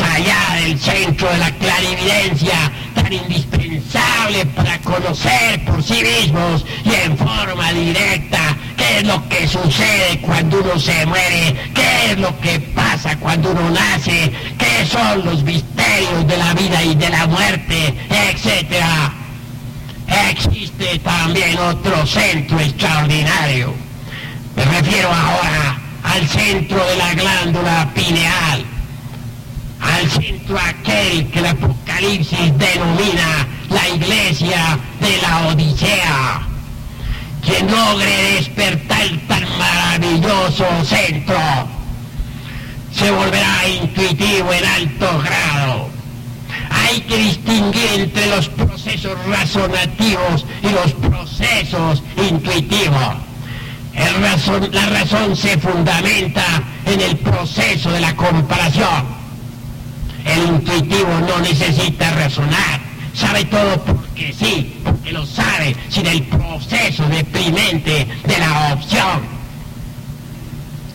Más 0.00 0.16
allá 0.16 0.56
del 0.56 0.80
centro 0.80 1.30
de 1.30 1.38
la 1.38 1.52
clarividencia, 1.52 2.72
tan 2.96 3.12
indispensable 3.12 4.44
para 4.46 4.76
conocer 4.80 5.64
por 5.64 5.80
sí 5.84 6.02
mismos 6.02 6.64
y 6.84 6.94
en 6.94 7.16
forma 7.16 7.72
directa 7.72 8.56
qué 8.76 8.98
es 8.98 9.06
lo 9.06 9.28
que 9.28 9.46
sucede 9.46 10.20
cuando 10.20 10.62
uno 10.62 10.80
se 10.80 11.06
muere, 11.06 11.54
qué 11.74 12.10
es 12.10 12.18
lo 12.18 12.36
que 12.40 12.58
pasa 12.74 13.16
cuando 13.20 13.52
uno 13.52 13.70
nace, 13.70 14.32
qué 14.58 14.84
son 14.84 15.24
los 15.24 15.44
misterios 15.44 16.26
de 16.26 16.38
la 16.38 16.54
vida 16.54 16.82
y 16.82 16.96
de 16.96 17.10
la 17.10 17.26
muerte, 17.28 17.94
etc. 18.10 18.84
Existe 20.30 20.98
también 21.04 21.56
otro 21.56 22.04
centro 22.04 22.58
extraordinario. 22.58 23.72
Me 24.56 24.64
refiero 24.64 25.08
ahora 25.08 25.78
al 26.02 26.26
centro 26.26 26.84
de 26.84 26.96
la 26.96 27.14
glándula 27.14 27.90
pineal 27.94 28.73
al 29.84 30.10
centro 30.10 30.58
aquel 30.58 31.30
que 31.30 31.38
el 31.38 31.46
Apocalipsis 31.46 32.58
denomina 32.58 33.46
la 33.68 33.88
iglesia 33.88 34.78
de 35.00 35.18
la 35.22 35.48
Odisea. 35.48 36.40
Quien 37.42 37.70
logre 37.70 38.34
despertar 38.36 39.06
tan 39.28 39.44
maravilloso 39.58 40.66
centro 40.84 41.38
se 42.92 43.10
volverá 43.10 43.68
intuitivo 43.68 44.52
en 44.52 44.64
alto 44.64 45.22
grado. 45.22 45.88
Hay 46.70 47.00
que 47.02 47.16
distinguir 47.16 47.90
entre 47.94 48.26
los 48.28 48.48
procesos 48.48 49.12
razonativos 49.26 50.46
y 50.62 50.68
los 50.70 50.92
procesos 50.94 52.02
intuitivos. 52.16 53.16
la 54.72 54.86
razón 54.86 55.36
se 55.36 55.58
fundamenta 55.58 56.62
en 56.86 57.00
el 57.00 57.16
proceso 57.18 57.90
de 57.90 58.00
la 58.00 58.16
comparación 58.16 59.23
el 60.24 60.46
intuitivo 60.48 61.20
no 61.26 61.38
necesita 61.40 62.10
razonar, 62.12 62.80
sabe 63.14 63.44
todo 63.44 63.82
porque 63.84 64.32
sí, 64.32 64.80
porque 64.82 65.12
lo 65.12 65.26
sabe, 65.26 65.76
sin 65.88 66.06
el 66.06 66.22
proceso 66.24 67.04
deprimente 67.08 68.06
de 68.24 68.38
la 68.38 68.74
opción. 68.74 69.34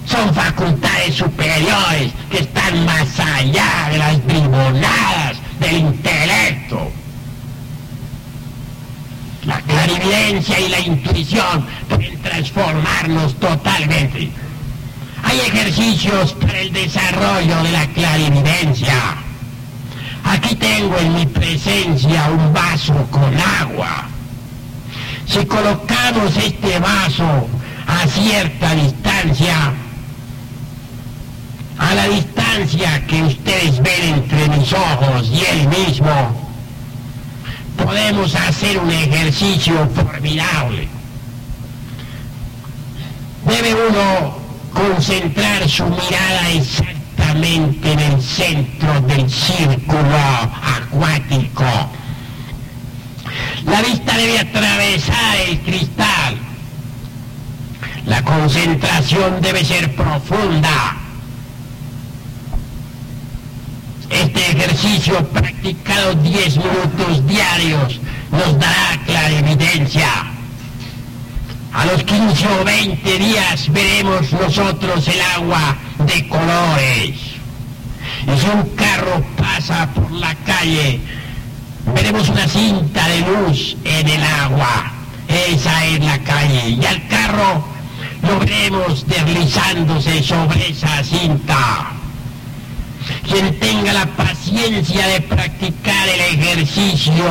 Son 0.06 0.34
facultades 0.34 1.16
superiores 1.16 2.12
que 2.32 2.40
están 2.40 2.86
más 2.86 3.20
allá 3.20 3.90
de 3.92 3.98
las 4.00 4.26
bribonadas 4.26 5.38
del 5.60 5.78
intelecto. 5.78 6.92
La 9.46 9.62
clarividencia 9.62 10.60
y 10.60 10.70
la 10.70 10.80
intuición 10.80 11.66
pueden 11.88 12.20
transformarnos 12.22 13.36
totalmente. 13.36 14.32
Hay 15.24 15.40
ejercicios 15.40 16.34
para 16.34 16.60
el 16.60 16.74
desarrollo 16.74 17.64
de 17.64 17.72
la 17.72 17.88
clarividencia. 17.88 19.16
Aquí 20.24 20.56
tengo 20.56 20.98
en 20.98 21.16
mi 21.16 21.26
presencia 21.26 22.30
un 22.30 22.54
vaso 22.54 22.94
con 23.10 23.36
agua. 23.38 24.08
Si 25.26 25.46
colocamos 25.46 26.36
este 26.38 26.80
vaso 26.80 27.48
a 27.88 28.08
cierta 28.08 28.76
distancia, 28.76 29.74
a 31.78 31.96
la 31.96 32.08
distancia 32.08 33.06
que 33.08 33.24
ustedes 33.24 33.82
ven 33.82 34.16
entre 34.16 34.50
mis 34.50 34.74
ojos 34.74 35.30
y 35.32 35.46
él 35.46 35.68
mismo, 35.68 36.50
podemos 37.78 38.36
hacer 38.36 38.78
un 38.80 38.92
ejercicio 38.92 39.88
formidable. 39.96 40.88
Debe 43.46 43.76
uno 43.90 44.39
concentrar 44.74 45.68
su 45.68 45.86
mirada 45.86 46.50
exactamente 46.52 47.92
en 47.92 48.00
el 48.00 48.22
centro 48.22 49.02
del 49.02 49.30
círculo 49.30 50.18
acuático. 50.78 51.66
La 53.66 53.82
vista 53.82 54.18
debe 54.18 54.40
atravesar 54.40 55.36
el 55.48 55.60
cristal. 55.60 56.38
La 58.06 58.24
concentración 58.24 59.42
debe 59.42 59.64
ser 59.64 59.96
profunda. 59.96 60.98
Este 64.10 64.52
ejercicio 64.52 65.24
practicado 65.30 66.16
10 66.16 66.58
minutos 66.58 67.28
diarios 67.28 68.00
nos 68.32 68.60
dará 68.60 69.00
clarividencia. 69.06 70.29
A 71.72 71.86
los 71.86 72.04
15 72.04 72.48
o 72.48 72.64
20 72.66 73.20
días 73.20 73.72
veremos 73.72 74.32
nosotros 74.34 75.08
el 75.08 75.22
agua 75.22 75.78
de 76.00 76.28
colores. 76.28 77.16
Y 78.26 78.40
si 78.40 78.48
un 78.48 78.64
carro 78.76 79.24
pasa 79.38 79.88
por 79.94 80.12
la 80.12 80.34
calle, 80.36 81.00
veremos 81.94 82.28
una 82.30 82.48
cinta 82.48 83.08
de 83.08 83.20
luz 83.22 83.78
en 83.84 84.08
el 84.08 84.24
agua. 84.24 84.92
Esa 85.28 85.86
es 85.86 86.04
la 86.04 86.18
calle. 86.20 86.70
Y 86.70 86.86
al 86.86 87.08
carro 87.08 87.64
lo 88.24 88.40
veremos 88.40 89.06
deslizándose 89.08 90.24
sobre 90.24 90.72
esa 90.72 91.04
cinta. 91.04 91.92
Quien 93.28 93.60
tenga 93.60 93.94
la 93.94 94.08
paciencia 94.08 95.06
de 95.06 95.22
practicar 95.22 96.10
el 96.10 96.40
ejercicio 96.40 97.26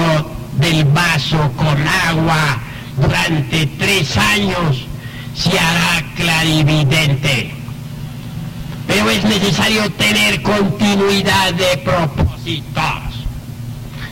del 0.59 0.85
vaso 0.85 1.53
con 1.57 1.77
agua 2.07 2.61
durante 3.01 3.67
tres 3.79 4.17
años 4.17 4.87
se 5.35 5.59
hará 5.59 6.05
clarividente. 6.17 7.53
Pero 8.87 9.11
es 9.11 9.25
necesario 9.25 9.91
tener 9.93 10.43
continuidad 10.43 11.53
de 11.55 11.77
propósitos. 11.79 13.09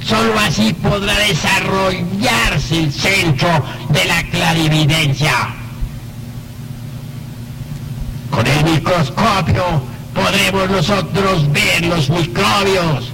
Solo 0.04 0.38
así 0.38 0.72
podrá 0.74 1.18
desarrollarse 1.18 2.84
el 2.84 2.92
centro 2.92 3.48
de 3.88 4.04
la 4.04 4.22
clarividencia. 4.24 5.48
Con 8.30 8.46
el 8.46 8.64
microscopio 8.64 9.82
podremos 10.14 10.70
nosotros 10.70 11.50
ver 11.50 11.86
los 11.86 12.08
microbios, 12.10 13.10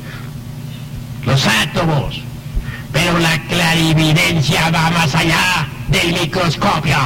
los 1.25 1.47
átomos, 1.47 2.21
pero 2.93 3.19
la 3.19 3.39
clarividencia 3.49 4.71
va 4.71 4.91
más 4.91 5.15
allá 5.15 5.67
del 5.89 6.13
microscopio. 6.13 6.97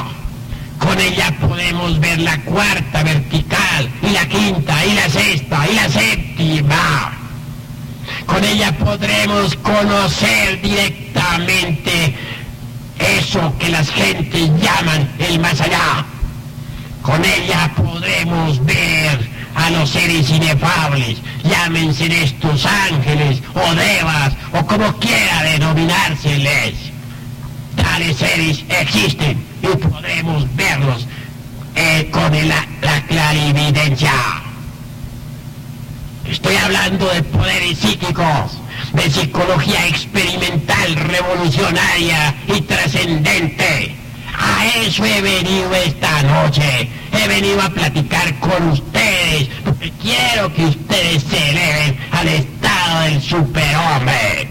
Con 0.78 1.00
ella 1.00 1.34
podemos 1.40 1.98
ver 2.00 2.18
la 2.20 2.38
cuarta 2.42 3.02
vertical, 3.02 3.88
y 4.02 4.10
la 4.10 4.28
quinta, 4.28 4.84
y 4.84 4.94
la 4.94 5.08
sexta, 5.08 5.66
y 5.70 5.74
la 5.74 5.88
séptima. 5.88 7.12
Con 8.26 8.44
ella 8.44 8.76
podremos 8.76 9.54
conocer 9.56 10.60
directamente 10.60 12.14
eso 12.98 13.52
que 13.58 13.68
las 13.68 13.90
gentes 13.90 14.50
llaman 14.60 15.10
el 15.18 15.38
más 15.38 15.60
allá. 15.60 16.04
Con 17.02 17.24
ella 17.24 17.72
podremos 17.76 18.64
ver 18.64 18.85
a 19.66 19.70
los 19.70 19.90
seres 19.90 20.30
inefables, 20.30 21.18
llámense 21.42 22.06
estos 22.22 22.64
ángeles 22.64 23.42
o 23.52 23.74
devas 23.74 24.32
o 24.52 24.64
como 24.64 24.92
quiera 24.98 25.42
denominárseles. 25.42 26.74
Tales 27.74 28.16
seres 28.16 28.64
existen 28.68 29.44
y 29.62 29.76
podremos 29.76 30.46
verlos 30.54 31.08
eh, 31.74 32.08
con 32.12 32.32
la, 32.48 32.64
la 32.80 33.02
clarividencia. 33.06 34.12
Estoy 36.30 36.56
hablando 36.56 37.06
de 37.08 37.24
poderes 37.24 37.78
psíquicos, 37.78 38.58
de 38.92 39.10
psicología 39.10 39.84
experimental, 39.88 40.94
revolucionaria 40.94 42.36
y 42.46 42.60
trascendente. 42.60 43.96
A 44.38 44.66
eso 44.84 45.04
he 45.04 45.20
venido 45.20 45.74
esta 45.74 46.22
noche. 46.22 46.88
He 47.12 47.28
venido 47.28 47.60
a 47.62 47.70
platicar 47.70 48.38
con 48.38 48.68
ustedes 48.70 49.48
porque 49.64 49.90
quiero 50.02 50.52
que 50.52 50.66
ustedes 50.66 51.22
se 51.22 51.50
eleven 51.50 51.98
al 52.12 52.28
estado 52.28 53.00
del 53.02 53.22
superhombre. 53.22 54.48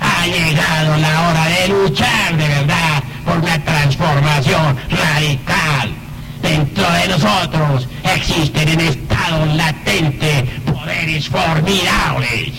Ha 0.00 0.26
llegado 0.26 0.96
la 0.96 1.28
hora 1.28 1.46
de 1.48 1.68
luchar 1.68 2.36
de 2.36 2.48
verdad 2.48 3.02
por 3.24 3.38
una 3.38 3.64
transformación 3.64 4.76
radical. 4.90 5.94
Dentro 6.42 6.90
de 6.92 7.08
nosotros 7.08 7.88
existen 8.04 8.68
en 8.68 8.80
estado 8.80 9.46
latente 9.54 10.44
poderes 10.64 11.28
formidables. 11.28 12.52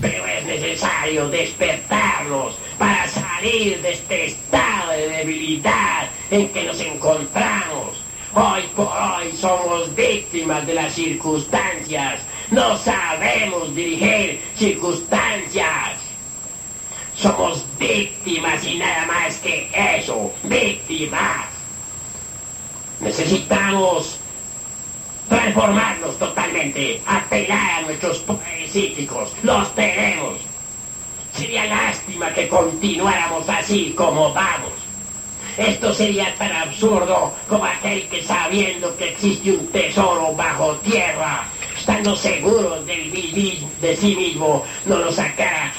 Pero 0.00 0.26
es 0.26 0.44
necesario 0.44 1.28
despertarlos 1.28 2.56
para 2.82 3.08
salir 3.08 3.80
de 3.80 3.92
este 3.92 4.26
estado 4.26 4.90
de 4.90 5.08
debilidad 5.08 6.08
en 6.32 6.48
que 6.48 6.64
nos 6.64 6.80
encontramos. 6.80 8.02
Hoy 8.34 8.62
por 8.74 8.88
hoy 8.88 9.30
somos 9.38 9.94
víctimas 9.94 10.66
de 10.66 10.74
las 10.74 10.92
circunstancias. 10.92 12.18
No 12.50 12.76
sabemos 12.76 13.72
dirigir 13.72 14.42
circunstancias. 14.56 15.92
Somos 17.14 17.64
víctimas 17.78 18.64
y 18.64 18.74
nada 18.80 19.06
más 19.06 19.36
que 19.36 19.70
eso, 19.96 20.32
víctimas. 20.42 21.46
Necesitamos 22.98 24.18
transformarnos 25.28 26.18
totalmente, 26.18 27.00
apelar 27.06 27.78
a 27.78 27.82
nuestros 27.82 28.18
poderes 28.18 28.72
psíquicos. 28.72 29.30
Los 29.44 29.72
tenemos. 29.76 30.51
Sería 31.36 31.66
lástima 31.66 32.32
que 32.32 32.48
continuáramos 32.48 33.48
así 33.48 33.94
como 33.96 34.32
vamos. 34.32 34.72
Esto 35.56 35.92
sería 35.92 36.34
tan 36.36 36.52
absurdo 36.52 37.34
como 37.48 37.64
aquel 37.64 38.08
que 38.08 38.22
sabiendo 38.22 38.96
que 38.96 39.10
existe 39.10 39.52
un 39.52 39.66
tesoro 39.68 40.34
bajo 40.34 40.76
tierra, 40.76 41.44
estando 41.78 42.16
seguros 42.16 42.86
de 42.86 43.96
sí 44.00 44.16
mismo, 44.16 44.64
no 44.86 44.96
lo 44.96 45.12
sacara. 45.12 45.72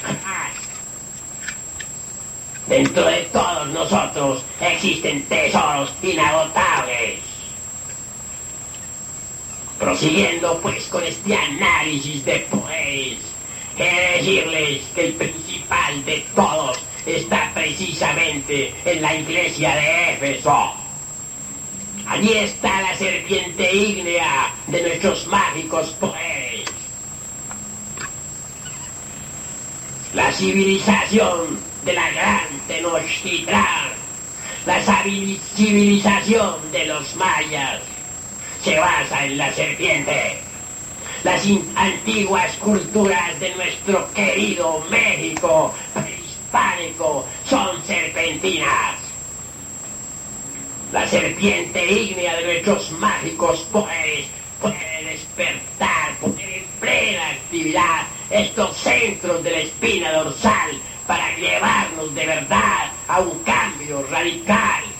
Dentro 2.68 3.04
de 3.04 3.22
todos 3.32 3.68
nosotros 3.68 4.42
existen 4.60 5.22
tesoros 5.24 5.92
inagotables. 6.02 7.20
Prosiguiendo 9.78 10.58
pues 10.60 10.84
con 10.84 11.02
este 11.02 11.36
análisis 11.36 12.24
de 12.24 12.38
poderes, 12.50 13.18
he 13.78 14.18
decirles 14.18 14.82
que 14.94 15.06
el 15.06 15.12
principal 15.14 16.04
de 16.04 16.24
todos 16.34 16.78
está 17.06 17.50
precisamente 17.54 18.72
en 18.84 19.02
la 19.02 19.14
iglesia 19.14 19.74
de 19.74 20.12
Éfeso. 20.14 20.74
Allí 22.06 22.32
está 22.34 22.82
la 22.82 22.96
serpiente 22.96 23.74
ígnea 23.74 24.52
de 24.66 24.82
nuestros 24.82 25.26
mágicos 25.26 25.90
poderes. 26.00 26.64
La 30.12 30.30
civilización 30.32 31.58
de 31.84 31.92
la 31.92 32.10
gran 32.10 32.46
Tenochtitlan, 32.68 33.90
la 34.66 34.80
civilización 35.56 36.70
de 36.70 36.84
los 36.86 37.16
mayas, 37.16 37.80
se 38.62 38.78
basa 38.78 39.26
en 39.26 39.38
la 39.38 39.52
serpiente. 39.52 40.43
Las 41.24 41.42
antiguas 41.74 42.54
culturas 42.56 43.40
de 43.40 43.54
nuestro 43.54 44.12
querido 44.12 44.84
México 44.90 45.74
prehispánico 45.94 47.24
son 47.48 47.82
serpentinas. 47.86 48.96
La 50.92 51.08
serpiente 51.08 51.90
ígnea 51.90 52.36
de 52.36 52.44
nuestros 52.44 52.92
mágicos 52.92 53.60
poderes 53.72 54.26
puede 54.60 55.04
despertar, 55.04 56.14
poner 56.20 56.58
en 56.58 56.64
plena 56.78 57.30
actividad 57.30 58.02
estos 58.28 58.76
centros 58.76 59.42
de 59.42 59.50
la 59.50 59.58
espina 59.60 60.12
dorsal 60.12 60.78
para 61.06 61.34
llevarnos 61.38 62.14
de 62.14 62.26
verdad 62.26 62.92
a 63.08 63.20
un 63.20 63.38
cambio 63.44 64.06
radical. 64.10 64.93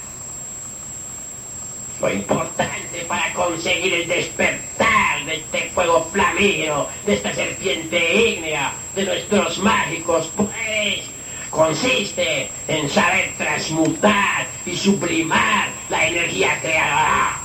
Lo 2.00 2.12
importante 2.12 3.04
para 3.08 3.32
conseguir 3.32 3.94
el 3.94 4.08
despertar 4.08 5.24
de 5.24 5.36
este 5.36 5.70
fuego 5.70 6.08
flamígero, 6.12 6.88
de 7.06 7.14
esta 7.14 7.34
serpiente 7.34 8.14
ígnea, 8.14 8.72
de 8.94 9.04
nuestros 9.04 9.58
mágicos 9.58 10.26
poderes, 10.28 11.04
consiste 11.50 12.50
en 12.68 12.90
saber 12.90 13.32
transmutar 13.38 14.46
y 14.66 14.76
sublimar 14.76 15.68
la 15.88 16.08
energía 16.08 16.58
creadora. 16.60 17.38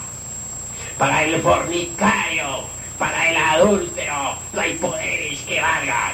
Para 0.97 1.24
el 1.24 1.41
fornicario, 1.41 2.64
para 2.97 3.30
el 3.30 3.38
adúltero, 3.38 4.36
no 4.52 4.62
hay 4.62 4.74
poderes 4.74 5.39
que 5.41 5.62
valgan. 5.62 6.14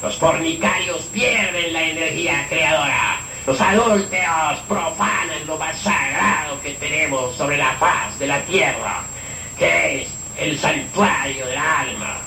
Los 0.00 0.16
fornicarios 0.16 1.02
pierden 1.12 1.72
la 1.72 1.82
energía 1.82 2.46
creadora. 2.48 3.20
Los 3.46 3.60
adúlteros 3.60 4.58
profanan 4.66 5.46
lo 5.46 5.58
más 5.58 5.78
sagrado 5.78 6.58
que 6.62 6.72
tenemos 6.74 7.36
sobre 7.36 7.58
la 7.58 7.72
faz 7.72 8.18
de 8.18 8.26
la 8.26 8.40
tierra, 8.42 9.02
que 9.58 10.02
es 10.02 10.08
el 10.38 10.58
santuario 10.58 11.46
del 11.46 11.58
alma. 11.58 12.20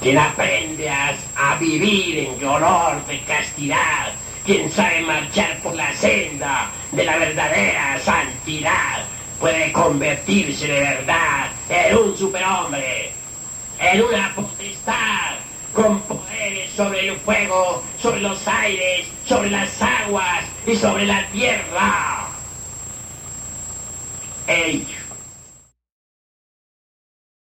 Quien 0.00 0.18
aprende 0.18 0.90
a, 0.90 1.14
a 1.36 1.54
vivir 1.56 2.18
en 2.18 2.44
olor 2.44 3.06
de 3.06 3.20
castidad, 3.22 4.12
quien 4.44 4.70
sabe 4.70 5.02
marchar 5.02 5.58
por 5.58 5.76
la 5.76 5.94
senda 5.94 6.68
de 6.90 7.04
la 7.04 7.18
verdadera 7.18 8.00
santidad, 8.04 9.04
puede 9.38 9.70
convertirse 9.70 10.66
de 10.66 10.80
verdad 10.80 11.46
en 11.68 11.96
un 11.96 12.16
superhombre, 12.16 13.12
en 13.78 14.02
una 14.02 14.34
potestad 14.34 15.36
con 15.72 16.00
poderes 16.02 16.70
sobre 16.72 17.08
el 17.08 17.16
fuego, 17.18 17.82
sobre 18.00 18.20
los 18.20 18.46
aires, 18.48 19.08
sobre 19.26 19.50
las 19.50 19.80
aguas 19.82 20.44
y 20.66 20.76
sobre 20.76 21.06
la 21.06 21.26
tierra. 21.30 22.28